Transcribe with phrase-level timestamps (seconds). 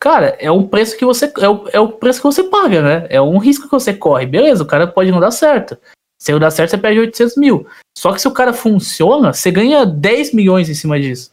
[0.00, 1.32] Cara, é um preço que você.
[1.38, 3.06] É o, é o preço que você paga, né?
[3.10, 4.26] É um risco que você corre.
[4.26, 5.76] Beleza, o cara pode não dar certo.
[6.20, 7.66] Se não dar certo, você perde 800 mil.
[7.96, 11.32] Só que se o cara funciona, você ganha 10 milhões em cima disso.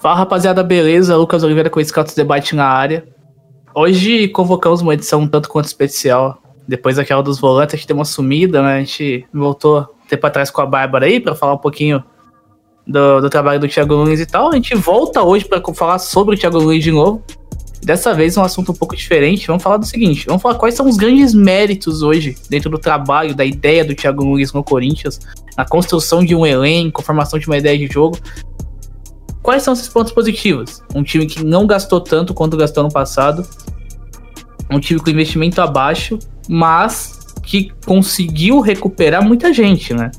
[0.00, 1.14] Fala rapaziada, beleza?
[1.14, 3.06] Lucas Oliveira com o Scouts Debate na área.
[3.74, 6.42] Hoje convocamos uma edição um tanto quanto especial.
[6.66, 8.76] Depois daquela dos volantes, a gente deu uma sumida, né?
[8.76, 12.02] A gente voltou tempo atrás com a Bárbara aí para falar um pouquinho
[12.86, 14.48] do, do, trabalho do Thiago Nunes e tal.
[14.48, 17.22] A gente volta hoje para falar sobre o Thiago Nunes de novo.
[17.82, 19.46] Dessa vez um assunto um pouco diferente.
[19.46, 23.34] Vamos falar do seguinte: vamos falar quais são os grandes méritos hoje dentro do trabalho,
[23.34, 25.20] da ideia do Thiago Nunes no Corinthians,
[25.58, 28.16] na construção de um elenco, formação de uma ideia de jogo.
[29.42, 30.82] Quais são esses pontos positivos?
[30.94, 33.46] Um time que não gastou tanto quanto gastou no passado.
[34.70, 40.10] Um time com investimento abaixo, mas que conseguiu recuperar muita gente, né?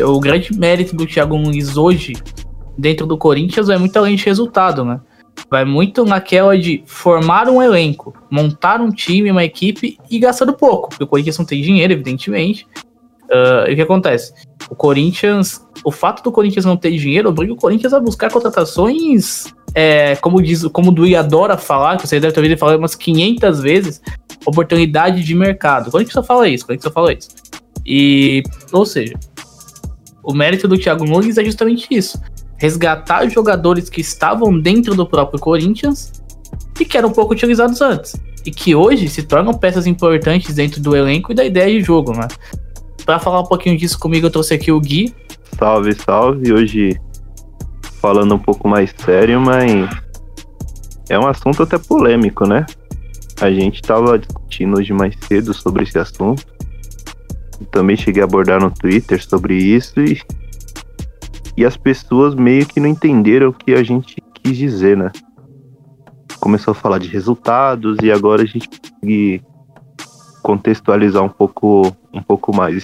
[0.00, 2.14] O grande mérito do Thiago Nunes hoje,
[2.76, 5.00] dentro do Corinthians, é muito além de resultado, né?
[5.48, 10.88] Vai muito naquela de formar um elenco, montar um time, uma equipe e gastando pouco,
[10.88, 12.66] porque o Corinthians não tem dinheiro, evidentemente.
[13.24, 14.32] Uh, e o que acontece?
[14.70, 19.44] O Corinthians o fato do Corinthians não ter dinheiro obriga o Corinthians a buscar contratações,
[19.74, 22.94] é, como diz, como o Dui adora falar, que você deve ter ouvido falar umas
[22.94, 24.02] 500 vezes,
[24.46, 25.88] oportunidade de mercado.
[25.88, 27.28] O Corinthians só fala isso, o Corinthians só fala isso.
[27.84, 29.14] E, ou seja,
[30.22, 32.18] o mérito do Thiago Nunes é justamente isso.
[32.56, 36.12] Resgatar jogadores que estavam dentro do próprio Corinthians
[36.80, 38.16] e que eram pouco utilizados antes.
[38.46, 42.12] E que hoje se tornam peças importantes dentro do elenco e da ideia de jogo,
[42.12, 42.26] né?
[43.04, 45.14] Para falar um pouquinho disso comigo, eu trouxe aqui o Gui,
[45.58, 46.52] Salve, salve.
[46.52, 47.00] Hoje
[48.00, 49.88] falando um pouco mais sério, mas
[51.08, 52.66] é um assunto até polêmico, né?
[53.40, 56.44] A gente estava discutindo hoje mais cedo sobre esse assunto.
[57.60, 60.20] Eu também cheguei a abordar no Twitter sobre isso e,
[61.56, 65.12] e as pessoas meio que não entenderam o que a gente quis dizer, né?
[66.40, 69.42] Começou a falar de resultados e agora a gente consegue
[70.42, 72.82] contextualizar um pouco, um pouco mais.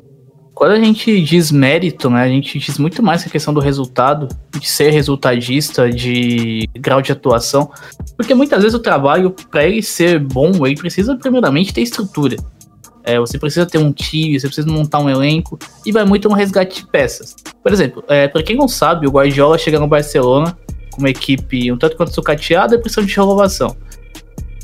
[0.60, 4.28] Quando a gente diz mérito, né, a gente diz muito mais a questão do resultado,
[4.58, 7.70] de ser resultadista, de grau de atuação,
[8.14, 12.36] porque muitas vezes o trabalho, para ele ser bom, ele precisa primeiramente ter estrutura.
[13.02, 16.34] É, você precisa ter um time, você precisa montar um elenco, e vai muito no
[16.34, 17.34] resgate de peças.
[17.62, 20.54] Por exemplo, é, para quem não sabe, o Guardiola chega no Barcelona
[20.90, 23.74] com uma equipe um tanto quanto sucateada e precisando de renovação.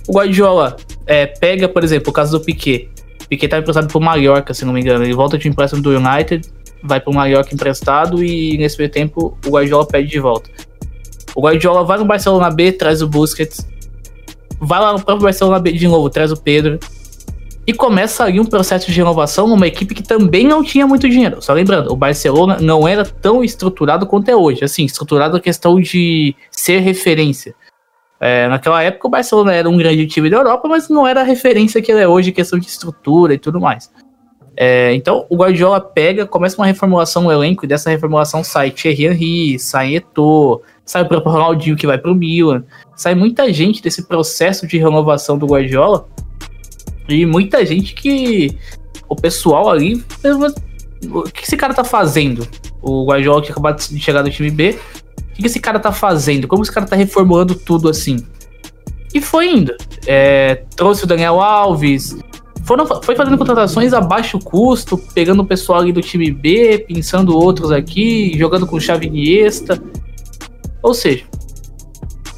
[0.07, 0.77] O Guardiola
[1.07, 2.91] é, pega, por exemplo, o caso do Piquet.
[3.29, 5.05] Piquet tá emprestado pro Mallorca, se não me engano.
[5.05, 6.49] Ele volta de empréstimo do United,
[6.83, 10.51] vai pro Mallorca emprestado e nesse meio tempo o Guardiola pede de volta.
[11.35, 13.67] O Guardiola vai no Barcelona B, traz o Busquets.
[14.59, 16.79] Vai lá no próprio Barcelona B de novo, traz o Pedro.
[17.67, 21.43] E começa ali um processo de renovação numa equipe que também não tinha muito dinheiro.
[21.43, 24.65] Só lembrando, o Barcelona não era tão estruturado quanto é hoje.
[24.65, 27.57] Assim, estruturado a questão de ser referência.
[28.19, 31.25] É, naquela época o Barcelona era um grande time da Europa, mas não era a
[31.25, 33.91] referência que ele é hoje, questão de estrutura e tudo mais.
[34.57, 39.05] É, então o Guardiola pega, começa uma reformulação no elenco, e dessa reformulação sai Thierry
[39.05, 44.07] Henry, sai Eto'o, sai o próprio Ronaldinho que vai pro Milan, sai muita gente desse
[44.09, 46.09] processo de renovação do Guardiola,
[47.07, 48.59] e muita gente que
[49.07, 50.03] o pessoal ali,
[51.11, 52.49] o que esse cara tá fazendo?
[52.81, 54.79] O Guardiola que acabou de chegar do time B,
[55.39, 56.49] o que esse cara tá fazendo?
[56.49, 58.25] Como esse cara tá reformulando tudo assim?
[59.15, 59.75] E foi indo.
[60.07, 62.17] É, trouxe o Daniel Alves,
[62.67, 67.37] foram, foi fazendo contratações a baixo custo, pegando o pessoal ali do time B, pensando
[67.37, 69.81] outros aqui, jogando com chave Iniesta.
[70.83, 71.25] Ou seja,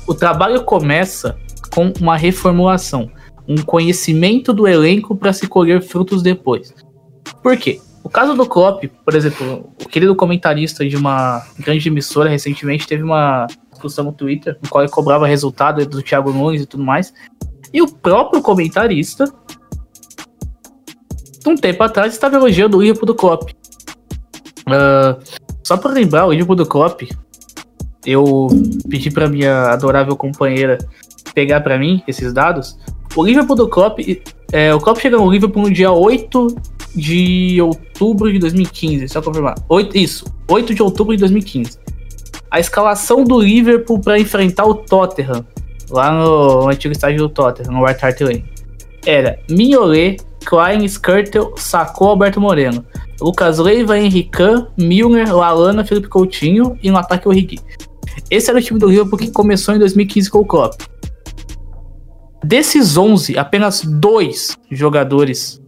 [0.06, 1.38] o trabalho começa
[1.75, 3.10] com uma reformulação,
[3.47, 6.75] um conhecimento do elenco para se colher frutos depois.
[7.42, 7.81] Por quê?
[8.03, 13.03] O caso do Klopp, por exemplo, o querido comentarista de uma grande emissora recentemente teve
[13.03, 17.12] uma discussão no Twitter, no qual ele cobrava resultado do Thiago Nunes e tudo mais.
[17.72, 19.25] E o próprio comentarista,
[21.46, 23.50] um tempo atrás, estava elogiando o Liverpool do Klopp.
[24.67, 25.23] Uh,
[25.62, 27.02] só para lembrar, o Liverpool do Klopp,
[28.06, 28.49] eu
[28.88, 30.78] pedi para minha adorável companheira
[31.34, 32.78] pegar para mim esses dados.
[33.14, 33.99] O Liverpool do Klopp,
[34.52, 36.56] é, o Klopp chega no Liverpool no dia 8
[36.94, 39.55] de outubro de 2015, só confirmar.
[39.69, 41.79] 8, isso, 8 de outubro de 2015.
[42.50, 45.44] A escalação do Liverpool para enfrentar o Tottenham,
[45.90, 48.44] lá no, no antigo estádio do Tottenham, no White Hart Lane,
[49.06, 52.85] era Mignolet, Klein, Skirtle, Sacou, Alberto Moreno,
[53.20, 57.58] Lucas Leiva, Henrican, Milner, Lalana, Felipe Coutinho e no ataque o Origi.
[58.31, 60.81] Esse era o time do Liverpool que começou em 2015 com o Klopp.
[62.44, 65.61] Desses 11, apenas dois jogadores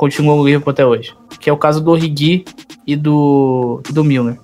[0.00, 1.14] continuam no Liverpool até hoje.
[1.38, 2.46] Que é o caso do Origi
[2.86, 4.40] e do, do Milner.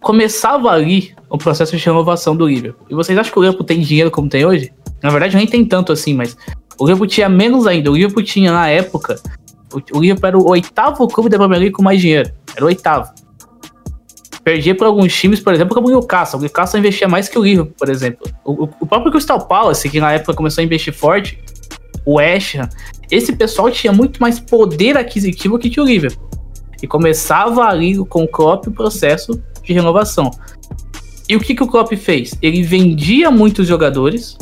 [0.00, 2.84] Começava ali o processo de renovação do Liverpool.
[2.90, 4.72] E vocês acham que o Liverpool tem dinheiro como tem hoje?
[5.00, 6.36] Na verdade, nem tem tanto assim, mas
[6.80, 7.88] o Liverpool tinha menos ainda.
[7.88, 9.20] O Liverpool tinha, na época,
[9.92, 12.32] o Liverpool era o oitavo clube da Premier League com mais dinheiro.
[12.56, 13.12] Era o oitavo.
[14.42, 16.40] Perdia para alguns times, por exemplo, como o Newcastle.
[16.40, 18.28] O Newcastle investia mais que o Liverpool, por exemplo.
[18.44, 21.38] O, o próprio Crystal Palace, que na época começou a investir forte,
[22.06, 22.68] o West Ham,
[23.10, 26.30] esse pessoal tinha muito mais poder aquisitivo que o Liverpool.
[26.82, 30.30] E começava ali com o Klopp o processo de renovação.
[31.28, 32.38] E o que, que o Klopp fez?
[32.40, 34.38] Ele vendia muitos jogadores.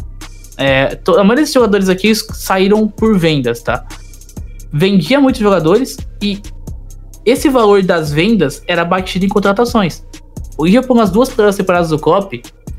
[0.59, 3.87] É, a maioria desses jogadores aqui saíram por vendas, tá?
[4.71, 6.41] Vendia muitos jogadores e
[7.25, 10.05] esse valor das vendas era batido em contratações.
[10.59, 12.35] O Liverpool nas duas primeiras temporadas do Klopp,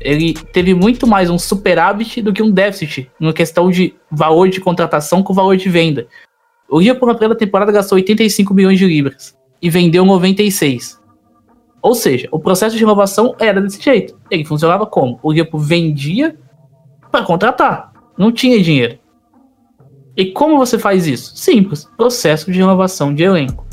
[0.06, 4.60] ele teve muito mais um superávit do que um déficit na questão de valor de
[4.60, 6.06] contratação com valor de venda.
[6.68, 11.00] O Liverpool na primeira temporada gastou 85 milhões de libras e vendeu 96.
[11.82, 14.16] Ou seja, o processo de renovação era desse jeito.
[14.30, 15.18] Ele funcionava como?
[15.22, 16.36] O Liverpool vendia
[17.10, 18.98] para contratar, não tinha dinheiro.
[20.16, 21.36] E como você faz isso?
[21.36, 23.66] Simples, processo de renovação de elenco.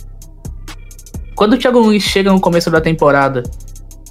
[1.36, 3.44] Quando o Thiago Nunes chega no começo da temporada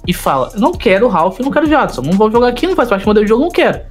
[0.07, 2.75] e fala: Não quero o Ralph, não quero o Jadson, não vou jogar aqui, não
[2.75, 3.81] faz parte do modelo de jogo, não quero.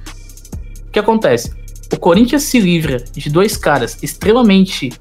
[0.87, 1.53] O que acontece?
[1.91, 4.91] O Corinthians se livra de dois caras extremamente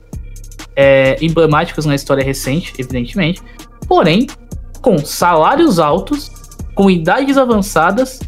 [0.77, 3.43] é, emblemáticos na história recente, evidentemente,
[3.87, 4.27] porém,
[4.81, 6.31] com salários altos,
[6.75, 8.21] com idades avançadas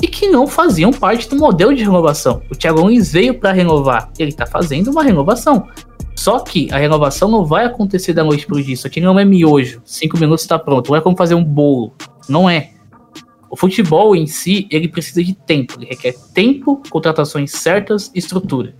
[0.00, 2.42] e que não faziam parte do modelo de renovação.
[2.50, 5.68] O Thiago Nunes veio para renovar, ele está fazendo uma renovação.
[6.14, 8.74] Só que a renovação não vai acontecer da noite pro dia.
[8.74, 9.80] Isso aqui não é miojo.
[9.84, 10.90] Cinco minutos está pronto.
[10.90, 11.94] Não é como fazer um bolo.
[12.28, 12.70] Não é.
[13.50, 15.74] O futebol em si, ele precisa de tempo.
[15.78, 18.74] Ele requer tempo, contratações certas estrutura.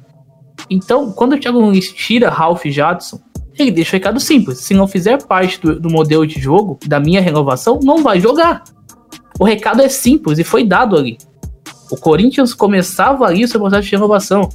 [0.70, 3.20] Então, quando o Thiago Nunes tira Ralph Jadson,
[3.58, 4.58] ele deixa o recado simples.
[4.58, 8.64] Se não fizer parte do, do modelo de jogo, da minha renovação, não vai jogar.
[9.38, 11.18] O recado é simples e foi dado ali.
[11.90, 14.48] O Corinthians começava ali o seu processo de renovação.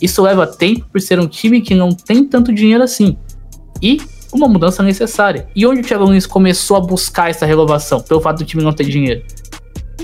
[0.00, 3.16] Isso leva tempo por ser um time que não tem tanto dinheiro assim.
[3.82, 4.00] E
[4.32, 5.48] uma mudança necessária.
[5.54, 8.72] E onde o Thiago Nunes começou a buscar essa renovação, pelo fato do time não
[8.72, 9.22] ter dinheiro?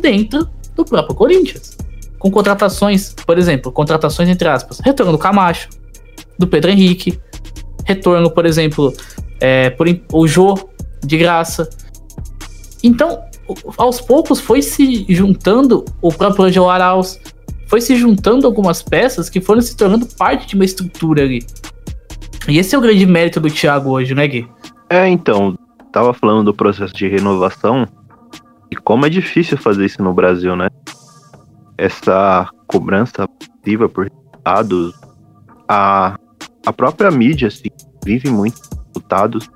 [0.00, 1.76] Dentro do próprio Corinthians.
[2.18, 5.68] Com contratações, por exemplo, contratações entre aspas, retorno do Camacho,
[6.38, 7.18] do Pedro Henrique,
[7.84, 8.92] retorno, por exemplo,
[9.40, 10.54] é, por o Jô
[11.04, 11.68] de graça.
[12.82, 13.22] Então,
[13.76, 17.20] aos poucos foi se juntando o próprio Angel Arauz,
[17.66, 21.44] foi se juntando algumas peças que foram se tornando parte de uma estrutura ali.
[22.48, 24.48] E esse é o grande mérito do Thiago hoje, né, Gui?
[24.90, 25.56] É, então,
[25.92, 27.86] tava falando do processo de renovação
[28.70, 30.68] e como é difícil fazer isso no Brasil, né?
[31.78, 34.92] Essa cobrança ativa por resultados,
[35.68, 36.18] a,
[36.66, 37.68] a própria mídia assim,
[38.04, 39.50] vive muito resultados.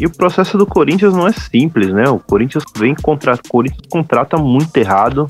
[0.00, 2.08] E o processo do Corinthians não é simples, né?
[2.08, 5.26] O Corinthians vem contra, o Corinthians contrata muito errado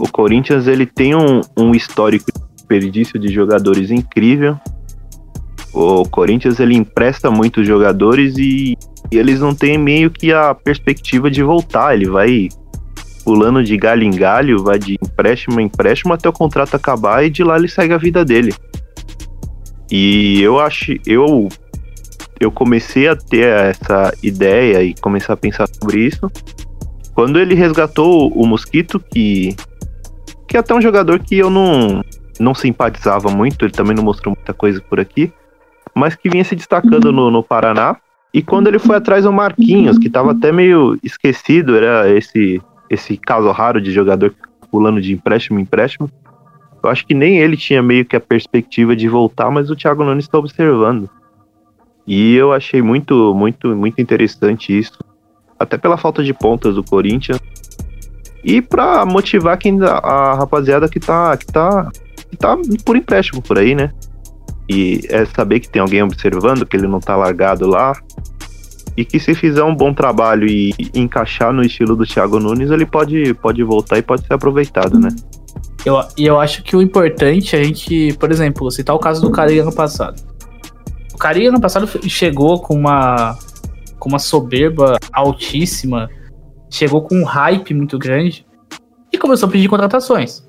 [0.00, 4.58] o Corinthians ele tem um, um histórico de desperdício de jogadores incrível.
[5.80, 8.76] O Corinthians ele empresta muitos jogadores e,
[9.12, 11.94] e eles não têm meio que a perspectiva de voltar.
[11.94, 12.48] Ele vai
[13.24, 17.30] pulando de galho em galho, vai de empréstimo em empréstimo até o contrato acabar e
[17.30, 18.52] de lá ele segue a vida dele.
[19.88, 21.48] E eu acho, eu
[22.40, 26.28] eu comecei a ter essa ideia e começar a pensar sobre isso
[27.14, 29.54] quando ele resgatou o Mosquito, que
[30.48, 32.02] que é até um jogador que eu não,
[32.40, 35.32] não simpatizava muito, ele também não mostrou muita coisa por aqui,
[35.98, 37.96] mas que vinha se destacando no, no Paraná.
[38.32, 43.16] E quando ele foi atrás do Marquinhos, que estava até meio esquecido, era esse, esse
[43.16, 44.34] caso raro de jogador
[44.70, 46.10] pulando de empréstimo em empréstimo.
[46.82, 50.04] Eu acho que nem ele tinha meio que a perspectiva de voltar, mas o Thiago
[50.04, 51.08] Nunes está observando.
[52.06, 54.98] E eu achei muito, muito, muito interessante isso.
[55.58, 57.40] Até pela falta de pontas do Corinthians
[58.44, 61.90] e para motivar quem a rapaziada que tá que tá
[62.30, 63.92] que tá por empréstimo por aí, né?
[64.68, 67.92] E é saber que tem alguém observando que ele não tá largado lá
[68.96, 72.84] e que se fizer um bom trabalho e encaixar no estilo do Thiago Nunes, ele
[72.84, 75.08] pode pode voltar e pode ser aproveitado, né?
[75.84, 79.22] Eu, e eu acho que o importante é a gente, por exemplo, citar o caso
[79.22, 80.20] do Carilho ano passado.
[81.14, 83.38] O Carilho ano passado chegou com uma
[83.98, 86.08] com uma soberba altíssima
[86.70, 88.46] chegou com um hype muito grande
[89.12, 90.46] e começou a pedir contratações.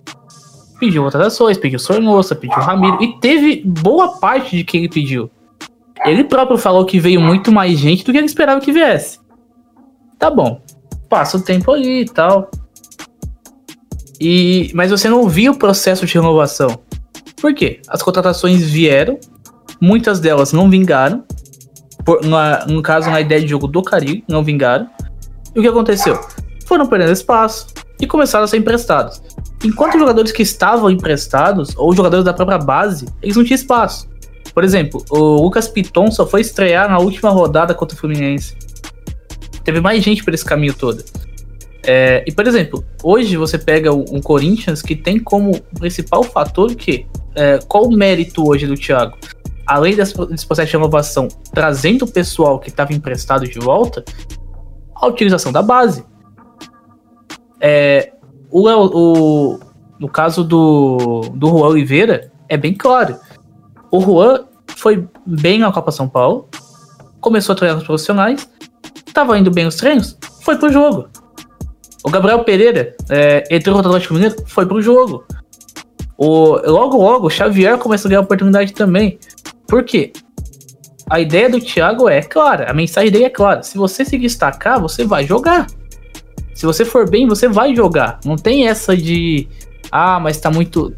[0.79, 5.29] Pediu contratações, pediu Sornosa, pediu Ramiro e teve boa parte de que ele pediu.
[6.05, 9.19] Ele próprio falou que veio muito mais gente do que ele esperava que viesse.
[10.17, 10.61] Tá bom.
[11.09, 12.49] Passa o tempo ali e tal.
[14.19, 16.79] E, mas você não via o processo de renovação.
[17.41, 17.81] Por quê?
[17.87, 19.17] As contratações vieram,
[19.79, 21.23] muitas delas não vingaram.
[22.05, 24.89] Por, na, no caso, na ideia de jogo do Caribe, não vingaram.
[25.55, 26.19] E o que aconteceu?
[26.65, 27.67] Foram perdendo espaço
[27.99, 29.21] e começaram a ser emprestados.
[29.63, 34.07] Enquanto jogadores que estavam emprestados, ou jogadores da própria base, eles não tinham espaço.
[34.53, 38.55] Por exemplo, o Lucas Piton só foi estrear na última rodada contra o Fluminense.
[39.63, 41.03] Teve mais gente por esse caminho todo.
[41.83, 47.07] É, e, por exemplo, hoje você pega um Corinthians que tem como principal fator que
[47.35, 49.17] é, qual o mérito hoje do Thiago?
[49.65, 54.03] Além desse, processo de renovação, trazendo o pessoal que estava emprestado de volta,
[54.95, 56.03] a utilização da base.
[57.61, 58.13] É,
[58.51, 59.59] o, o,
[59.99, 63.17] no caso do, do Juan Oliveira, é bem claro.
[63.91, 66.47] O Juan foi bem na Copa São Paulo,
[67.19, 68.49] começou a treinar os profissionais,
[69.05, 71.09] estava indo bem nos treinos, foi pro jogo.
[72.03, 75.25] O Gabriel Pereira é, entrou no Atlético Mineiro, foi pro jogo.
[76.17, 79.19] O, logo, logo, o Xavier começa a ganhar oportunidade também.
[79.67, 80.13] Por quê?
[81.09, 83.63] A ideia do Thiago é clara, a mensagem dele é clara.
[83.63, 85.67] Se você se destacar, você vai jogar.
[86.59, 88.19] Se você for bem, você vai jogar.
[88.25, 89.47] Não tem essa de
[89.89, 90.93] ah, mas tá muito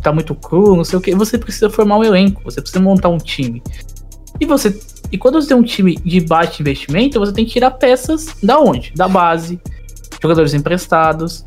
[0.00, 1.12] tá muito cru, não sei o que.
[1.16, 3.60] Você precisa formar um elenco, você precisa montar um time.
[4.38, 4.78] E você
[5.10, 8.60] e quando você tem um time de baixo investimento, você tem que tirar peças da
[8.60, 8.92] onde?
[8.94, 9.60] Da base,
[10.22, 11.44] jogadores emprestados.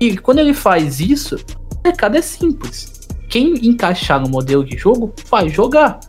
[0.00, 3.06] E quando ele faz isso, o mercado é simples.
[3.28, 6.00] Quem encaixar no modelo de jogo vai jogar.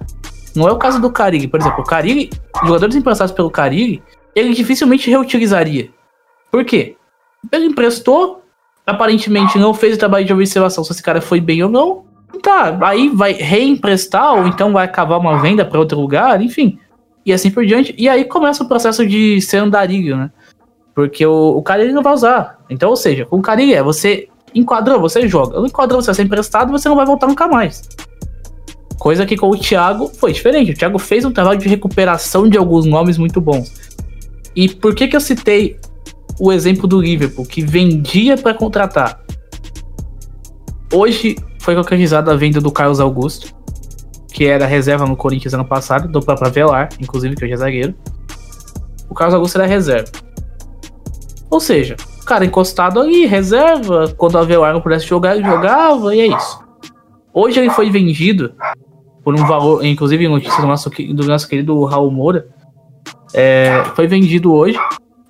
[0.56, 2.30] Não é o caso do Carille, por exemplo, o Carille,
[2.64, 4.02] jogadores emprestados pelo Carille,
[4.36, 5.90] ele dificilmente reutilizaria.
[6.52, 6.96] Por quê?
[7.52, 8.44] Ele emprestou,
[8.86, 12.06] aparentemente não fez o trabalho de observação se esse cara foi bem ou não.
[12.42, 16.80] Tá, aí vai reemprestar ou então vai acabar uma venda para outro lugar, enfim.
[17.26, 17.94] E assim por diante.
[17.98, 20.32] E aí começa o processo de ser andarilho, né?
[20.96, 22.60] Porque o, o cara ele não vai usar.
[22.70, 25.60] Então, ou seja, com o cara é você enquadrou, você joga.
[25.60, 27.88] Não enquadrou, você vai ser emprestado, você não vai voltar nunca mais.
[28.98, 30.72] Coisa que com o Thiago foi diferente.
[30.72, 33.72] O Thiago fez um trabalho de recuperação de alguns nomes muito bons.
[34.56, 35.80] E por que que eu citei
[36.40, 39.24] o exemplo do Liverpool, que vendia para contratar?
[40.94, 43.54] Hoje foi concretizada a venda do Carlos Augusto,
[44.32, 47.96] que era reserva no Corinthians ano passado, do próprio Velar, inclusive, que hoje é zagueiro.
[49.10, 50.10] O Carlos Augusto era reserva.
[51.50, 56.16] Ou seja, o cara encostado ali, reserva, quando o Avelar não pudesse jogar, ele jogava,
[56.16, 56.64] e é isso.
[57.34, 58.54] Hoje ele foi vendido
[59.24, 62.48] por um valor, inclusive notícia do nosso, do nosso querido Raul Moura,
[63.34, 64.78] é, foi vendido hoje.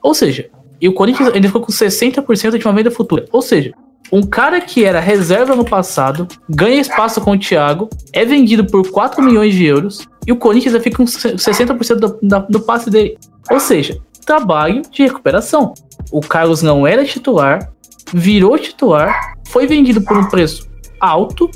[0.02, 0.50] Ou seja,
[0.82, 3.26] e o Corinthians ainda ficou com 60% de uma venda futura.
[3.32, 3.74] Ou seja,
[4.12, 8.90] um cara que era reserva no passado, ganha espaço com o Thiago, é vendido por
[8.90, 13.18] 4 milhões de euros, e o Corinthians fica com 60% do, do passe dele.
[13.52, 15.74] Ou seja, trabalho de recuperação.
[16.12, 17.72] O Carlos não era titular,
[18.14, 20.68] virou titular, foi vendido por um preço
[21.00, 21.50] alto,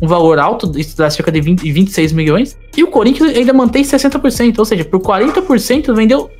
[0.00, 3.82] um valor alto, isso dá cerca de 20, 26 milhões, e o Corinthians ainda mantém
[3.82, 6.30] 60%, ou seja, por 40% vendeu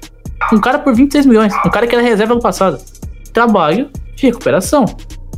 [0.52, 2.78] um cara por 26 milhões, um cara que era reserva no passado.
[3.32, 4.84] Trabalho de recuperação.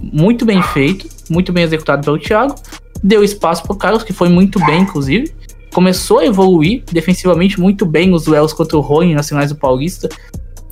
[0.01, 2.55] Muito bem feito, muito bem executado pelo Thiago.
[3.03, 5.33] Deu espaço para o Carlos, que foi muito bem, inclusive.
[5.73, 10.09] Começou a evoluir defensivamente muito bem os duelos contra o Rony Nacionais do Paulista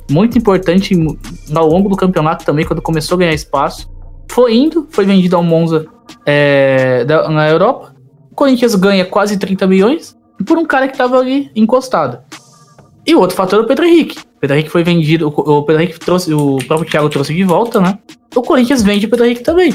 [0.09, 0.95] muito importante
[1.53, 3.89] ao longo do campeonato também, quando começou a ganhar espaço.
[4.29, 5.87] Foi indo, foi vendido ao Monza
[6.25, 7.95] é, da, na Europa.
[8.31, 12.19] O Corinthians ganha quase 30 milhões por um cara que estava ali encostado.
[13.05, 14.19] E o outro fator é o Pedro Henrique.
[14.19, 17.79] O Pedro Henrique foi vendido, o Pedro Henrique trouxe, o próprio Thiago trouxe de volta,
[17.79, 17.97] né?
[18.35, 19.73] O Corinthians vende o Pedro Henrique também.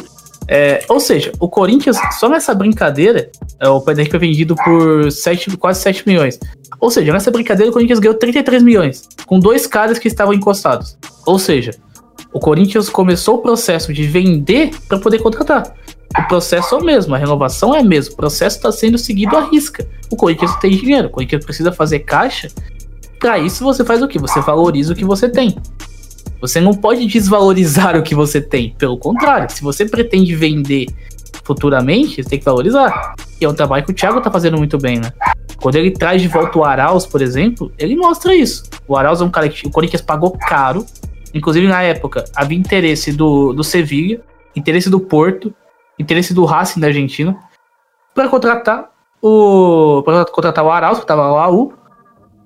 [0.48, 5.10] É, ou seja, o Corinthians, só nessa brincadeira, é, o Pedro Henrique foi vendido por
[5.10, 6.38] 7, quase 7 milhões.
[6.78, 10.98] Ou seja, nessa brincadeira o Corinthians ganhou 33 milhões, com dois caras que estavam encostados.
[11.24, 11.72] Ou seja,
[12.32, 15.74] o Corinthians começou o processo de vender para poder contratar.
[16.18, 19.36] O processo é o mesmo, a renovação é a mesma, o processo está sendo seguido
[19.36, 19.86] à risca.
[20.10, 22.48] O Corinthians tem dinheiro, o Corinthians precisa fazer caixa.
[23.18, 24.18] Para isso você faz o que?
[24.18, 25.56] Você valoriza o que você tem.
[26.40, 28.74] Você não pode desvalorizar o que você tem.
[28.76, 30.86] Pelo contrário, se você pretende vender
[31.44, 33.14] futuramente, você tem que valorizar.
[33.40, 35.12] E é um trabalho que o Thiago tá fazendo muito bem, né?
[35.56, 38.64] Quando ele traz de volta o Arauz, por exemplo, ele mostra isso.
[38.86, 40.84] O Arauz é um cara que o Corinthians pagou caro.
[41.34, 44.20] Inclusive, na época, havia interesse do, do Sevilha,
[44.54, 45.54] interesse do Porto,
[45.98, 47.36] interesse do Racing da Argentina,
[48.14, 50.02] para contratar o.
[50.04, 51.72] para contratar o Arauz, que tava lá, o.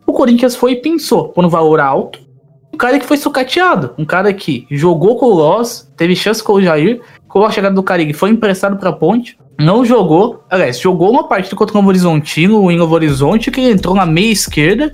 [0.07, 2.26] O Corinthians foi e pensou por um valor alto
[2.73, 3.95] um cara que foi sucateado.
[3.97, 7.75] Um cara que jogou com o Loss, teve chance com o Jair, com a chegada
[7.75, 11.88] do Carig foi emprestado pra Ponte, não jogou, aliás, jogou uma partida contra o Novo
[11.88, 14.90] Horizontino, o Novo Horizonte, que entrou na meia esquerda,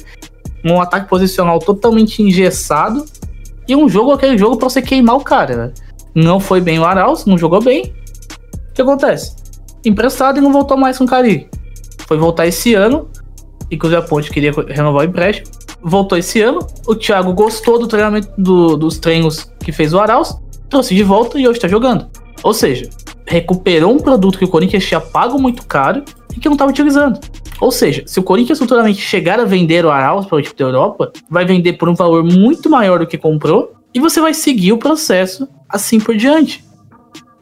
[0.64, 3.04] um ataque posicional totalmente engessado,
[3.76, 5.72] um jogo, aquele jogo pra você queimar o cara, né?
[6.14, 7.94] Não foi bem o Arauz, não jogou bem.
[8.70, 9.34] O que acontece?
[9.84, 11.48] Emprestado e não voltou mais com o Cari.
[12.06, 13.08] Foi voltar esse ano.
[13.70, 15.48] Inclusive a Ponte queria renovar o empréstimo.
[15.82, 16.60] Voltou esse ano.
[16.86, 20.36] O Thiago gostou do treinamento do, dos treinos que fez o Arauz.
[20.68, 22.06] Trouxe de volta e hoje tá jogando.
[22.42, 22.88] Ou seja,
[23.26, 26.02] recuperou um produto que o Corinthians tinha pago muito caro
[26.36, 27.20] e que não estava utilizando.
[27.60, 30.64] Ou seja, se o Corinthians futuramente chegar a vender o Arauz para o equipe da
[30.64, 34.72] Europa, vai vender por um valor muito maior do que comprou e você vai seguir
[34.72, 36.64] o processo assim por diante.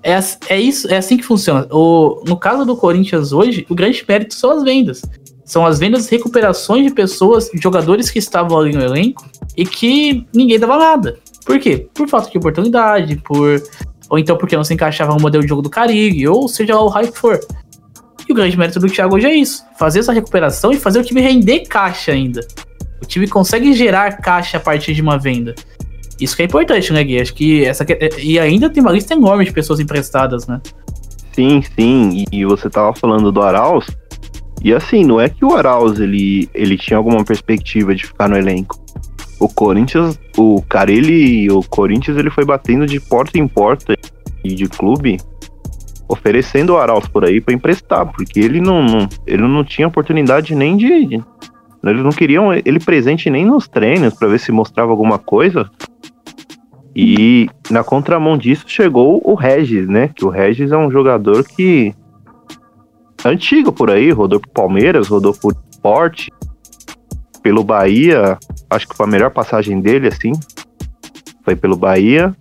[0.02, 0.18] É,
[0.48, 1.66] é isso, é assim que funciona.
[1.70, 5.02] O, no caso do Corinthians hoje, o grande mérito são as vendas.
[5.44, 10.26] São as vendas e recuperações de pessoas, jogadores que estavam ali no elenco e que
[10.32, 11.18] ninguém dava nada.
[11.44, 11.88] Por quê?
[11.92, 13.62] Por falta de oportunidade, por
[14.08, 16.82] ou então porque não se encaixava no modelo de jogo do Caribe, ou seja lá
[16.82, 17.38] o raio que for.
[18.30, 21.20] O grande mérito do Thiago hoje é isso: fazer essa recuperação e fazer o time
[21.20, 22.46] render caixa ainda.
[23.02, 25.54] O time consegue gerar caixa a partir de uma venda.
[26.20, 27.20] Isso que é importante, né, Gui?
[27.20, 27.84] Acho que essa.
[28.18, 30.60] E ainda tem uma lista enorme de pessoas emprestadas, né?
[31.32, 32.24] Sim, sim.
[32.30, 33.86] E você tava falando do Arauz.
[34.62, 38.36] E assim, não é que o Arauz ele, ele tinha alguma perspectiva de ficar no
[38.36, 38.78] elenco
[39.40, 43.96] o Corinthians, o cara, ele, o Corinthians, ele foi batendo de porta em porta
[44.44, 45.18] e de clube,
[46.10, 50.54] oferecendo o Arauz por aí para emprestar, porque ele não, não, ele não tinha oportunidade
[50.54, 51.22] nem de,
[51.82, 55.70] eles não queriam ele presente nem nos treinos para ver se mostrava alguma coisa.
[56.94, 60.08] E na contramão disso chegou o Regis, né?
[60.08, 61.94] Que o Regis é um jogador que
[63.24, 66.28] antigo por aí, rodou pro Palmeiras, rodou por Sport,
[67.42, 68.38] pelo Bahia,
[68.68, 70.32] acho que foi a melhor passagem dele, assim.
[71.42, 72.34] Foi pelo Bahia.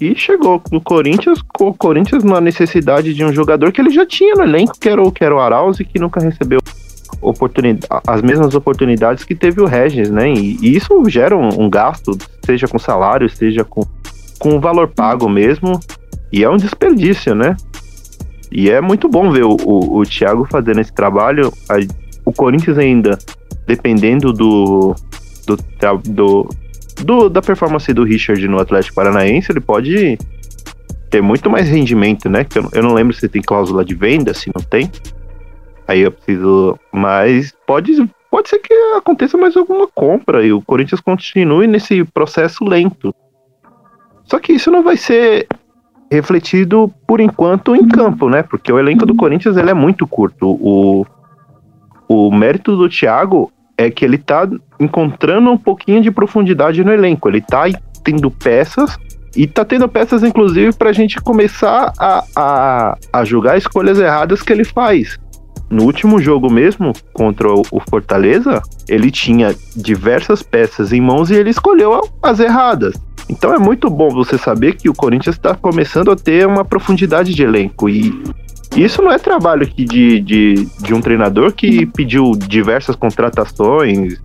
[0.00, 4.04] E chegou no Corinthians, com o Corinthians na necessidade de um jogador que ele já
[4.04, 6.60] tinha no elenco, que era o, que era o Arauz, que nunca recebeu
[7.20, 10.30] oportunidade, as mesmas oportunidades que teve o Regis, né?
[10.32, 13.82] E, e isso gera um, um, gasto, seja com salário, seja com,
[14.38, 15.80] com valor pago mesmo.
[16.32, 17.56] E é um desperdício, né?
[18.52, 21.52] E é muito bom ver o, o, o Thiago fazendo esse trabalho.
[21.68, 21.76] A,
[22.24, 23.18] o Corinthians ainda
[23.66, 24.94] dependendo do,
[25.46, 25.56] do,
[26.04, 26.48] do,
[27.04, 30.18] do, da performance do Richard no Atlético Paranaense, ele pode
[31.10, 32.46] ter muito mais rendimento, né?
[32.54, 34.90] Eu, eu não lembro se tem cláusula de venda, se não tem.
[35.86, 36.78] Aí eu preciso.
[36.92, 37.92] Mas pode,
[38.30, 43.14] pode ser que aconteça mais alguma compra e o Corinthians continue nesse processo lento.
[44.24, 45.46] Só que isso não vai ser
[46.10, 48.42] refletido por enquanto em campo, né?
[48.42, 50.50] Porque o elenco do Corinthians ele é muito curto.
[50.60, 51.06] O,
[52.08, 54.48] o mérito do Thiago é que ele tá
[54.80, 57.28] encontrando um pouquinho de profundidade no elenco.
[57.28, 57.64] Ele tá
[58.02, 58.96] tendo peças
[59.36, 64.52] e tá tendo peças, inclusive, pra gente começar a, a, a julgar escolhas erradas que
[64.52, 65.18] ele faz.
[65.68, 71.50] No último jogo mesmo, contra o Fortaleza, ele tinha diversas peças em mãos e ele
[71.50, 72.94] escolheu as erradas.
[73.28, 77.34] Então é muito bom você saber que o Corinthians está começando a ter uma profundidade
[77.34, 77.88] de elenco.
[77.88, 78.14] E
[78.76, 84.20] isso não é trabalho de, de, de um treinador que pediu diversas contratações,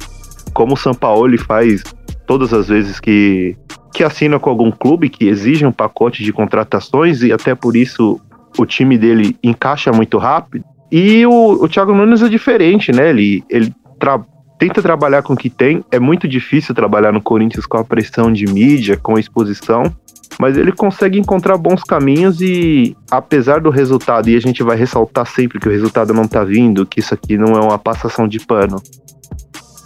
[0.54, 1.84] como o São Paulo faz
[2.28, 3.56] todas as vezes que,
[3.94, 8.20] que assina com algum clube que exige um pacote de contratações e até por isso
[8.58, 10.66] o time dele encaixa muito rápido.
[10.92, 13.10] E o, o Thiago Nunes é diferente, né?
[13.10, 14.20] Ele, ele tra
[14.60, 15.84] tenta trabalhar com o que tem.
[15.90, 19.84] É muito difícil trabalhar no Corinthians com a pressão de mídia, com a exposição
[20.40, 25.26] mas ele consegue encontrar bons caminhos e, apesar do resultado, e a gente vai ressaltar
[25.26, 28.40] sempre que o resultado não tá vindo, que isso aqui não é uma passação de
[28.40, 28.82] pano.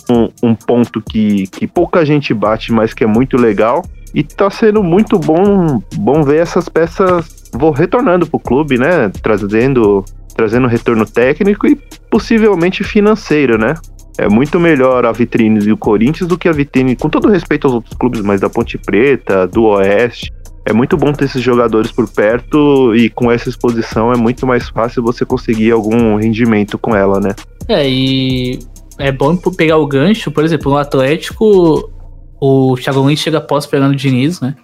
[0.10, 3.84] Um, um ponto que, que pouca gente bate, mas que é muito legal.
[4.13, 9.10] E tá sendo muito bom, bom ver essas peças vou retornando pro clube, né?
[9.21, 10.03] Trazendo,
[10.36, 11.75] trazendo retorno técnico e
[12.10, 13.75] possivelmente financeiro, né?
[14.17, 17.73] É muito melhor a vitrine do Corinthians do que a vitrine, com todo respeito aos
[17.73, 20.32] outros clubes, mas da Ponte Preta, do Oeste.
[20.65, 24.67] É muito bom ter esses jogadores por perto e com essa exposição é muito mais
[24.69, 27.36] fácil você conseguir algum rendimento com ela, né?
[27.67, 28.60] É, e
[28.97, 31.91] é bom pegar o gancho, por exemplo, no Atlético,
[32.39, 34.56] o Thiago Nunes chega após o Fernando Diniz, né?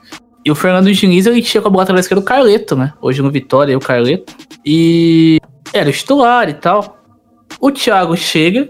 [0.44, 2.94] E o Fernando Diniz, ele tinha com a bola atrás do Carleto, né?
[3.02, 4.34] Hoje no Vitória, o Carleto.
[4.66, 5.38] E
[5.72, 6.98] era o titular e tal.
[7.60, 8.70] O Thiago chega,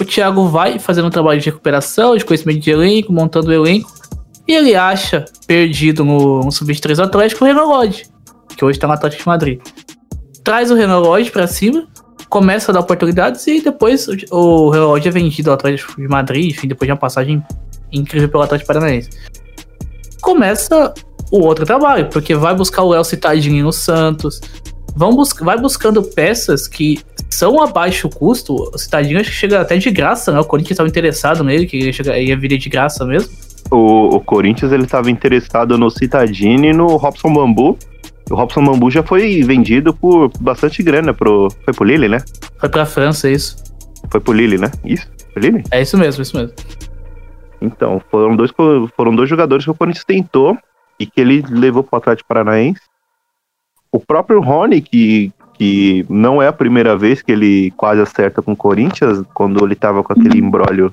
[0.00, 3.92] o Thiago vai fazendo um trabalho de recuperação, de conhecimento de elenco, montando o elenco.
[4.46, 8.06] E ele acha, perdido no, no Sub-23 Atlético, o Renan Lodge,
[8.56, 9.60] que hoje tá no Atlético de Madrid.
[10.42, 11.86] Traz o Renan Lodge cima,
[12.28, 16.08] começa a dar oportunidades e depois o, o Renan Lodge é vendido ao Atlético de
[16.08, 17.44] Madrid, enfim, depois de uma passagem
[17.92, 19.10] incrível pelo Atlético Paranaense.
[20.20, 20.92] Começa
[21.30, 24.40] o outro trabalho, porque vai buscar o Léo Citadinho no Santos,
[24.94, 27.00] vão bus vai buscando peças que
[27.32, 28.54] são a baixo custo.
[28.54, 30.40] O Citadinho acho que chega até de graça, né?
[30.40, 33.32] O Corinthians estava interessado nele, que ia, chegar, ia vir de graça mesmo.
[33.70, 37.78] o, o Corinthians ele estava interessado no Citadini e no Robson Bambu.
[38.30, 41.48] O Robson Bambu já foi vendido por bastante grana pro.
[41.64, 42.18] Foi pro Lille, né?
[42.58, 43.56] Foi pra França, isso.
[44.10, 44.70] Foi pro Lille, né?
[44.84, 45.08] Isso?
[45.32, 45.62] Foi Lille?
[45.70, 46.54] É isso mesmo, isso mesmo.
[47.60, 48.50] Então, foram dois,
[48.96, 50.56] foram dois jogadores que o Corinthians tentou
[50.98, 52.80] e que ele levou pro Atlético Paranaense.
[53.90, 58.50] O próprio Rony, que, que não é a primeira vez que ele quase acerta com
[58.50, 60.92] o Corinthians, quando ele tava com aquele embrólio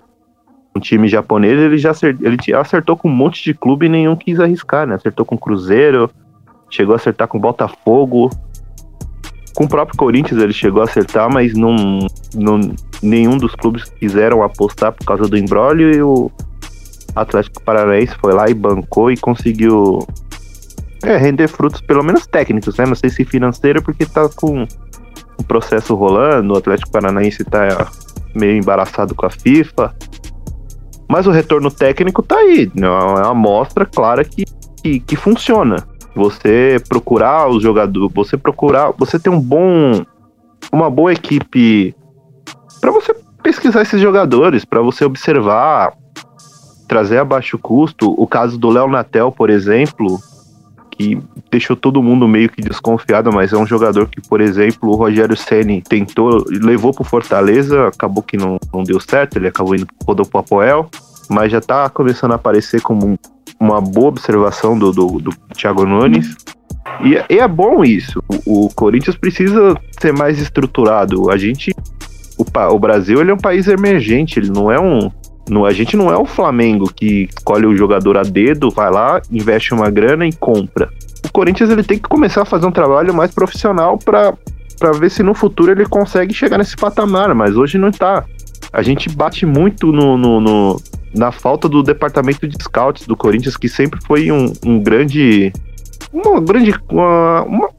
[0.76, 4.16] um time japonês, ele já acertou, ele acertou com um monte de clube e nenhum
[4.16, 4.94] quis arriscar, né?
[4.94, 6.08] Acertou com o Cruzeiro,
[6.70, 8.30] chegou a acertar com o Botafogo.
[9.56, 11.76] Com o próprio Corinthians ele chegou a acertar, mas não,
[12.36, 12.60] não,
[13.02, 16.32] nenhum dos clubes quiseram apostar por causa do embrólio e o
[17.16, 20.06] Atlético Paranaense foi lá e bancou e conseguiu
[21.04, 22.86] é, render frutos, pelo menos técnicos, né?
[22.86, 24.68] Não sei se financeiro, porque tá com
[25.38, 27.88] o processo rolando, o Atlético Paranaense tá
[28.36, 29.94] meio embaraçado com a FIFA.
[31.08, 32.88] Mas o retorno técnico tá aí, né?
[32.88, 34.46] é uma amostra clara que,
[34.82, 35.88] que, que funciona.
[36.16, 40.04] Você procurar os jogadores, você procurar, você ter um bom,
[40.72, 41.96] uma boa equipe
[42.80, 45.94] para você pesquisar esses jogadores, para você observar,
[46.88, 48.14] trazer a baixo custo.
[48.18, 50.20] O caso do Léo Natel, por exemplo,
[51.00, 51.18] que
[51.50, 55.38] deixou todo mundo meio que desconfiado, mas é um jogador que, por exemplo, o Rogério
[55.38, 60.26] Ceni tentou, levou pro Fortaleza, acabou que não, não deu certo, ele acabou indo rodou
[60.26, 60.90] pro Apoel,
[61.30, 63.18] mas já tá começando a aparecer como
[63.58, 66.36] uma boa observação do, do, do Thiago Nunes.
[67.02, 68.22] E, e, é bom isso.
[68.46, 71.32] O, o, Corinthians precisa ser mais estruturado.
[71.32, 71.72] A gente.
[72.38, 75.10] O, o Brasil ele é um país emergente, ele não é um
[75.50, 79.22] no, a gente não é o Flamengo que escolhe o jogador a dedo, vai lá,
[79.32, 80.90] investe uma grana e compra.
[81.26, 84.34] O Corinthians ele tem que começar a fazer um trabalho mais profissional para
[84.80, 88.24] para ver se no futuro ele consegue chegar nesse patamar, mas hoje não está.
[88.72, 90.82] A gente bate muito no, no, no,
[91.14, 95.52] na falta do departamento de scouts do Corinthians, que sempre foi um, um grande.
[96.14, 96.74] Uma grande.
[96.90, 97.70] Uma, uma,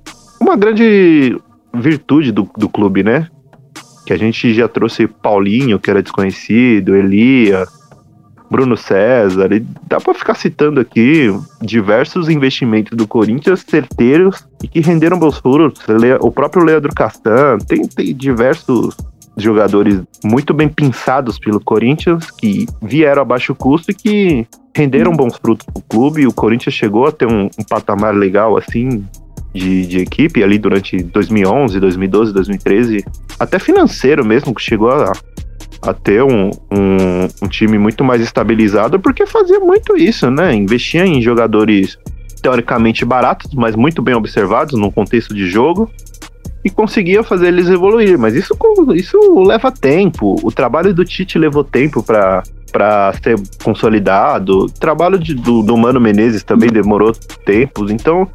[0.40, 1.40] uma grande
[1.72, 3.28] virtude do, do clube, né?
[4.10, 7.64] Que a gente já trouxe Paulinho, que era desconhecido, Elia,
[8.50, 14.80] Bruno César, e dá para ficar citando aqui diversos investimentos do Corinthians certeiros e que
[14.80, 15.80] renderam bons frutos.
[16.22, 18.96] O próprio Leandro Castan, tem, tem diversos
[19.36, 25.36] jogadores muito bem pensados pelo Corinthians que vieram a baixo custo e que renderam bons
[25.36, 26.26] frutos pro clube.
[26.26, 29.04] O Corinthians chegou a ter um, um patamar legal assim
[29.52, 33.04] de, de equipe ali durante 2011, 2012, 2013,
[33.38, 35.12] até financeiro mesmo, que chegou a,
[35.82, 40.54] a ter um, um, um, time muito mais estabilizado, porque fazia muito isso, né?
[40.54, 41.98] Investia em jogadores
[42.42, 45.90] teoricamente baratos, mas muito bem observados num contexto de jogo,
[46.64, 48.18] e conseguia fazer eles evoluir.
[48.18, 48.54] Mas isso,
[48.94, 50.36] isso leva tempo.
[50.42, 54.60] O trabalho do Tite levou tempo para para ser consolidado.
[54.60, 57.12] O trabalho de, do, do Mano Menezes também demorou
[57.44, 57.90] tempos.
[57.90, 58.28] Então,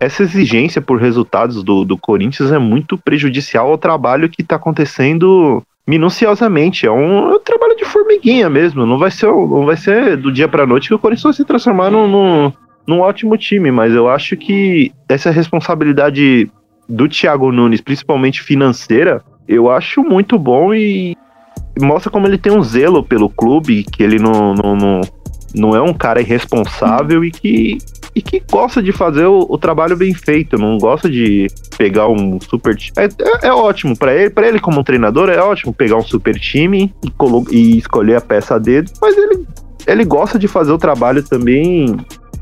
[0.00, 5.62] essa exigência por resultados do, do Corinthians é muito prejudicial ao trabalho que está acontecendo
[5.86, 6.86] minuciosamente.
[6.86, 8.86] É um, é um, trabalho de formiguinha mesmo.
[8.86, 11.44] Não vai ser, não vai ser do dia para noite que o Corinthians vai se
[11.44, 12.52] transformar num, num,
[12.86, 16.50] num ótimo time, mas eu acho que essa responsabilidade
[16.88, 21.16] do Thiago Nunes, principalmente financeira, eu acho muito bom e
[21.80, 25.00] mostra como ele tem um zelo pelo clube, que ele não, não, não,
[25.54, 27.78] não é um cara irresponsável e que
[28.14, 32.40] e que gosta de fazer o, o trabalho bem feito, não gosta de pegar um
[32.40, 32.92] super time.
[32.96, 36.38] É, é, é, ótimo para ele, para ele como treinador é ótimo pegar um super
[36.38, 39.44] time e, e escolher a peça dele, mas ele
[39.86, 41.94] ele gosta de fazer o trabalho também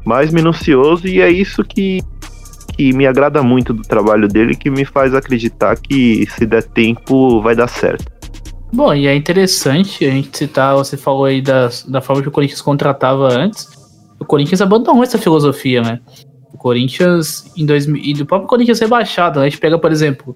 [0.04, 2.00] mais minucioso e é isso que
[2.74, 7.42] que me agrada muito do trabalho dele, que me faz acreditar que se der tempo
[7.42, 8.10] vai dar certo.
[8.72, 12.30] Bom, e é interessante a gente citar, você falou aí da, da forma que o
[12.30, 13.81] Corinthians contratava antes
[14.32, 16.00] Corinthians abandonou essa filosofia, né?
[16.54, 19.44] O Corinthians, em 2000, e o próprio Corinthians rebaixado, né?
[19.44, 20.34] A gente pega, por exemplo,